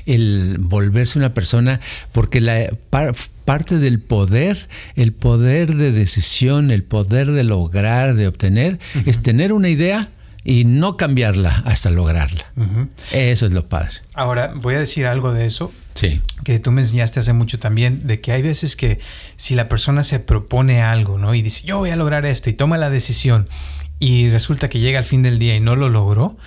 el 0.07 0.57
volverse 0.59 1.19
una 1.19 1.35
persona 1.35 1.81
porque 2.13 2.41
la 2.41 2.71
parte 3.45 3.79
del 3.79 4.01
poder, 4.01 4.69
el 4.97 5.13
poder 5.13 5.75
de 5.75 5.93
decisión, 5.93 6.71
el 6.71 6.83
poder 6.83 7.33
de 7.33 7.45
lograr, 7.45 8.15
de 8.15 8.29
obtener, 8.29 8.79
es 9.07 9.23
tener 9.23 9.53
una 9.53 9.69
idea 9.69 10.11
y 10.45 10.65
no 10.65 10.97
cambiarla 10.97 11.63
hasta 11.67 11.91
lograrla. 11.91 12.45
Eso 13.13 13.47
es 13.47 13.53
lo 13.53 13.69
padre. 13.69 13.97
Ahora, 14.15 14.53
voy 14.55 14.75
a 14.75 14.81
decir 14.81 15.07
algo 15.07 15.33
de 15.33 15.47
eso 15.47 15.73
Sí. 15.95 16.21
Que 16.45 16.59
tú 16.59 16.71
me 16.71 16.83
enseñaste 16.83 17.21
hace 17.21 17.33
mucho 17.33 17.59
también, 17.59 18.07
de 18.07 18.21
que 18.21 18.33
hay 18.33 18.43
veces 18.43 18.77
que 18.77 19.01
si 19.37 19.55
la 19.55 19.69
persona 19.69 20.05
se 20.05 20.21
propone 20.21 20.83
algo, 20.83 21.19
¿no? 21.19 21.35
Y 21.35 21.43
dice, 21.43 21.63
yo 21.65 21.79
voy 21.79 21.91
a 21.91 21.97
lograr 21.97 22.27
esto 22.27 22.51
y 22.51 22.55
toma 22.55 22.79
la 22.79 22.91
decisión 22.91 23.49
y 23.99 24.31
resulta 24.31 24.69
que 24.69 24.81
llega 24.81 24.99
al 24.99 25.05
fin 25.05 25.23
del 25.23 25.39
día 25.39 25.55
y 25.55 25.61
no 25.61 25.77
lo 25.77 25.89
logró, 25.89 26.39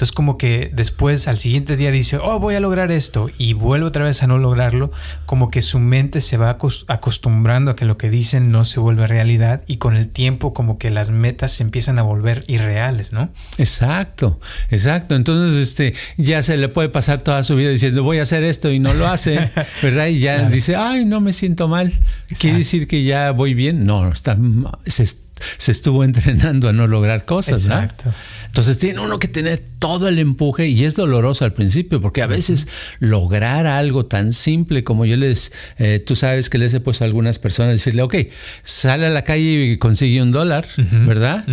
entonces 0.00 0.14
como 0.14 0.38
que 0.38 0.70
después 0.72 1.28
al 1.28 1.36
siguiente 1.36 1.76
día 1.76 1.90
dice, 1.90 2.16
oh, 2.16 2.40
voy 2.40 2.54
a 2.54 2.60
lograr 2.60 2.90
esto 2.90 3.28
y 3.36 3.52
vuelve 3.52 3.84
otra 3.84 4.02
vez 4.02 4.22
a 4.22 4.26
no 4.26 4.38
lograrlo, 4.38 4.90
como 5.26 5.48
que 5.48 5.60
su 5.60 5.78
mente 5.78 6.22
se 6.22 6.38
va 6.38 6.56
acostumbrando 6.88 7.72
a 7.72 7.76
que 7.76 7.84
lo 7.84 7.98
que 7.98 8.08
dicen 8.08 8.50
no 8.50 8.64
se 8.64 8.80
vuelve 8.80 9.06
realidad 9.06 9.60
y 9.66 9.76
con 9.76 9.96
el 9.96 10.08
tiempo 10.08 10.54
como 10.54 10.78
que 10.78 10.88
las 10.88 11.10
metas 11.10 11.52
se 11.52 11.64
empiezan 11.64 11.98
a 11.98 12.02
volver 12.02 12.44
irreales, 12.46 13.12
¿no? 13.12 13.28
Exacto, 13.58 14.40
exacto. 14.70 15.16
Entonces 15.16 15.60
este 15.60 15.94
ya 16.16 16.42
se 16.42 16.56
le 16.56 16.70
puede 16.70 16.88
pasar 16.88 17.20
toda 17.20 17.44
su 17.44 17.54
vida 17.54 17.68
diciendo 17.68 18.02
voy 18.02 18.20
a 18.20 18.22
hacer 18.22 18.42
esto 18.42 18.70
y 18.70 18.78
no 18.78 18.94
lo 18.94 19.06
hace, 19.06 19.50
¿verdad? 19.82 20.06
Y 20.06 20.20
ya 20.20 20.48
dice, 20.48 20.76
ay, 20.76 21.04
no 21.04 21.20
me 21.20 21.34
siento 21.34 21.68
mal. 21.68 21.92
¿Quiere 22.38 22.56
decir 22.56 22.86
que 22.86 23.04
ya 23.04 23.32
voy 23.32 23.52
bien? 23.52 23.84
No, 23.84 24.10
está, 24.10 24.38
se, 24.86 25.04
se 25.04 25.72
estuvo 25.72 26.04
entrenando 26.04 26.70
a 26.70 26.72
no 26.72 26.86
lograr 26.86 27.26
cosas, 27.26 27.64
Exacto. 27.64 28.14
Entonces 28.50 28.78
tiene 28.78 28.98
uno 28.98 29.20
que 29.20 29.28
tener 29.28 29.60
todo 29.78 29.89
el 30.08 30.18
empuje 30.18 30.68
y 30.68 30.84
es 30.84 30.94
doloroso 30.94 31.44
al 31.44 31.52
principio 31.52 32.00
porque 32.00 32.22
a 32.22 32.26
veces 32.26 32.68
lograr 32.98 33.66
algo 33.66 34.06
tan 34.06 34.32
simple 34.32 34.84
como 34.84 35.04
yo 35.04 35.16
les, 35.16 35.52
eh, 35.78 36.02
tú 36.04 36.16
sabes 36.16 36.50
que 36.50 36.58
les 36.58 36.72
he 36.74 36.80
puesto 36.80 37.04
a 37.04 37.06
algunas 37.06 37.38
personas 37.38 37.72
decirle, 37.72 38.02
ok, 38.02 38.14
sale 38.62 39.06
a 39.06 39.10
la 39.10 39.22
calle 39.22 39.72
y 39.72 39.78
consigue 39.78 40.22
un 40.22 40.32
dólar, 40.32 40.66
¿verdad? 41.06 41.44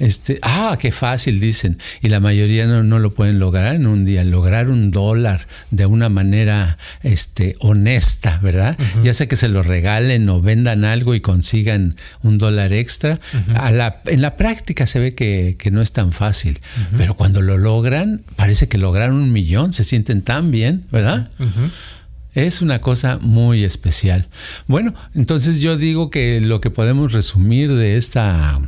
Este, 0.00 0.38
ah, 0.40 0.78
qué 0.80 0.92
fácil, 0.92 1.40
dicen. 1.40 1.78
Y 2.00 2.08
la 2.08 2.20
mayoría 2.20 2.66
no, 2.66 2.98
lo 2.98 3.14
pueden 3.14 3.38
lograr 3.38 3.74
en 3.74 3.86
un 3.86 4.06
día. 4.06 4.24
Lograr 4.24 4.70
un 4.70 4.90
dólar 4.90 5.46
de 5.70 5.84
una 5.84 6.08
manera 6.08 6.78
este, 7.02 7.54
honesta, 7.60 8.38
¿verdad? 8.42 8.78
Ya 9.02 9.12
sea 9.12 9.28
que 9.28 9.36
se 9.36 9.48
lo 9.48 9.62
regalen 9.62 10.26
o 10.30 10.40
vendan 10.40 10.86
algo 10.86 11.14
y 11.14 11.20
consigan 11.20 11.96
un 12.22 12.38
dólar 12.38 12.72
extra. 12.72 13.20
a 13.54 13.70
la, 13.70 14.00
en 14.06 14.22
la 14.22 14.36
práctica 14.36 14.86
se 14.86 14.98
ve 14.98 15.14
que, 15.14 15.56
no 15.70 15.82
es 15.82 15.92
tan 15.92 16.12
fácil. 16.12 16.58
Pero 16.96 17.14
cuando 17.14 17.42
lo 17.42 17.58
logran, 17.58 18.22
parece 18.36 18.68
que 18.68 18.78
lograron 18.78 19.16
un 19.16 19.32
millón, 19.32 19.70
se 19.70 19.84
sienten 19.84 20.22
tan 20.22 20.50
bien, 20.50 20.86
¿verdad? 20.90 21.30
Es 22.34 22.62
una 22.62 22.80
cosa 22.80 23.18
muy 23.20 23.64
especial. 23.64 24.28
Bueno, 24.66 24.94
entonces 25.14 25.60
yo 25.60 25.76
digo 25.76 26.08
que 26.08 26.40
lo 26.40 26.62
que 26.62 26.70
podemos 26.70 27.12
resumir 27.12 27.74
de 27.74 27.98
esta 27.98 28.60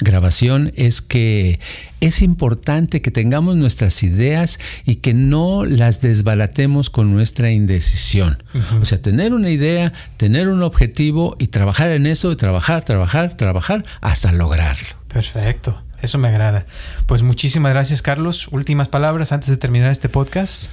grabación 0.00 0.72
es 0.76 1.02
que 1.02 1.60
es 2.00 2.22
importante 2.22 3.02
que 3.02 3.10
tengamos 3.10 3.56
nuestras 3.56 4.02
ideas 4.02 4.58
y 4.84 4.96
que 4.96 5.14
no 5.14 5.64
las 5.64 6.00
desbaratemos 6.00 6.90
con 6.90 7.12
nuestra 7.12 7.50
indecisión. 7.50 8.42
O 8.80 8.84
sea, 8.84 9.00
tener 9.00 9.32
una 9.32 9.50
idea, 9.50 9.92
tener 10.16 10.48
un 10.48 10.62
objetivo 10.62 11.36
y 11.38 11.48
trabajar 11.48 11.90
en 11.90 12.06
eso, 12.06 12.32
y 12.32 12.36
trabajar, 12.36 12.84
trabajar, 12.84 13.36
trabajar 13.36 13.84
hasta 14.00 14.32
lograrlo. 14.32 14.88
Perfecto, 15.12 15.82
eso 16.00 16.18
me 16.18 16.28
agrada. 16.28 16.66
Pues 17.06 17.22
muchísimas 17.22 17.72
gracias 17.72 18.02
Carlos. 18.02 18.48
Últimas 18.50 18.88
palabras 18.88 19.32
antes 19.32 19.50
de 19.50 19.56
terminar 19.56 19.90
este 19.90 20.08
podcast. 20.08 20.70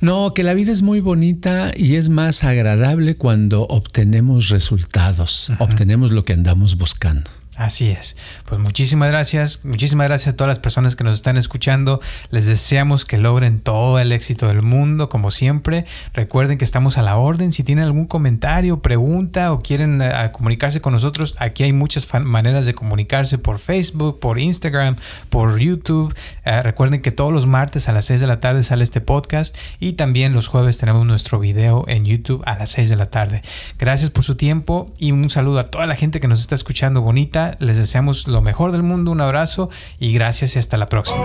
No, 0.00 0.34
que 0.34 0.42
la 0.42 0.54
vida 0.54 0.72
es 0.72 0.82
muy 0.82 1.00
bonita 1.00 1.70
y 1.74 1.94
es 1.94 2.08
más 2.08 2.44
agradable 2.44 3.16
cuando 3.16 3.62
obtenemos 3.62 4.48
resultados, 4.48 5.50
obtenemos 5.58 6.10
lo 6.10 6.24
que 6.24 6.32
andamos 6.32 6.76
buscando. 6.76 7.30
Así 7.56 7.90
es. 7.90 8.16
Pues 8.46 8.60
muchísimas 8.60 9.10
gracias. 9.10 9.64
Muchísimas 9.64 10.08
gracias 10.08 10.34
a 10.34 10.36
todas 10.36 10.48
las 10.48 10.58
personas 10.58 10.96
que 10.96 11.04
nos 11.04 11.14
están 11.14 11.36
escuchando. 11.36 12.00
Les 12.30 12.46
deseamos 12.46 13.04
que 13.04 13.16
logren 13.16 13.60
todo 13.60 14.00
el 14.00 14.10
éxito 14.10 14.48
del 14.48 14.62
mundo, 14.62 15.08
como 15.08 15.30
siempre. 15.30 15.84
Recuerden 16.14 16.58
que 16.58 16.64
estamos 16.64 16.98
a 16.98 17.02
la 17.02 17.16
orden. 17.16 17.52
Si 17.52 17.62
tienen 17.62 17.84
algún 17.84 18.06
comentario, 18.06 18.80
pregunta 18.80 19.52
o 19.52 19.60
quieren 19.60 20.02
eh, 20.02 20.30
comunicarse 20.32 20.80
con 20.80 20.94
nosotros, 20.94 21.36
aquí 21.38 21.62
hay 21.62 21.72
muchas 21.72 22.08
maneras 22.24 22.66
de 22.66 22.74
comunicarse 22.74 23.38
por 23.38 23.58
Facebook, 23.58 24.18
por 24.18 24.40
Instagram, 24.40 24.96
por 25.30 25.58
YouTube. 25.58 26.12
Eh, 26.44 26.60
recuerden 26.60 27.02
que 27.02 27.12
todos 27.12 27.32
los 27.32 27.46
martes 27.46 27.88
a 27.88 27.92
las 27.92 28.06
6 28.06 28.20
de 28.20 28.26
la 28.26 28.40
tarde 28.40 28.64
sale 28.64 28.82
este 28.82 29.00
podcast 29.00 29.56
y 29.78 29.92
también 29.92 30.32
los 30.32 30.48
jueves 30.48 30.78
tenemos 30.78 31.06
nuestro 31.06 31.38
video 31.38 31.84
en 31.86 32.04
YouTube 32.04 32.42
a 32.46 32.58
las 32.58 32.70
6 32.70 32.88
de 32.88 32.96
la 32.96 33.10
tarde. 33.10 33.42
Gracias 33.78 34.10
por 34.10 34.24
su 34.24 34.34
tiempo 34.34 34.92
y 34.98 35.12
un 35.12 35.30
saludo 35.30 35.60
a 35.60 35.66
toda 35.66 35.86
la 35.86 35.94
gente 35.94 36.18
que 36.18 36.26
nos 36.26 36.40
está 36.40 36.56
escuchando 36.56 37.00
bonita 37.00 37.43
les 37.58 37.76
deseamos 37.76 38.28
lo 38.28 38.40
mejor 38.40 38.72
del 38.72 38.82
mundo, 38.82 39.10
un 39.10 39.20
abrazo 39.20 39.70
y 39.98 40.12
gracias 40.12 40.56
y 40.56 40.58
hasta 40.58 40.76
la 40.76 40.88
próxima. 40.88 41.24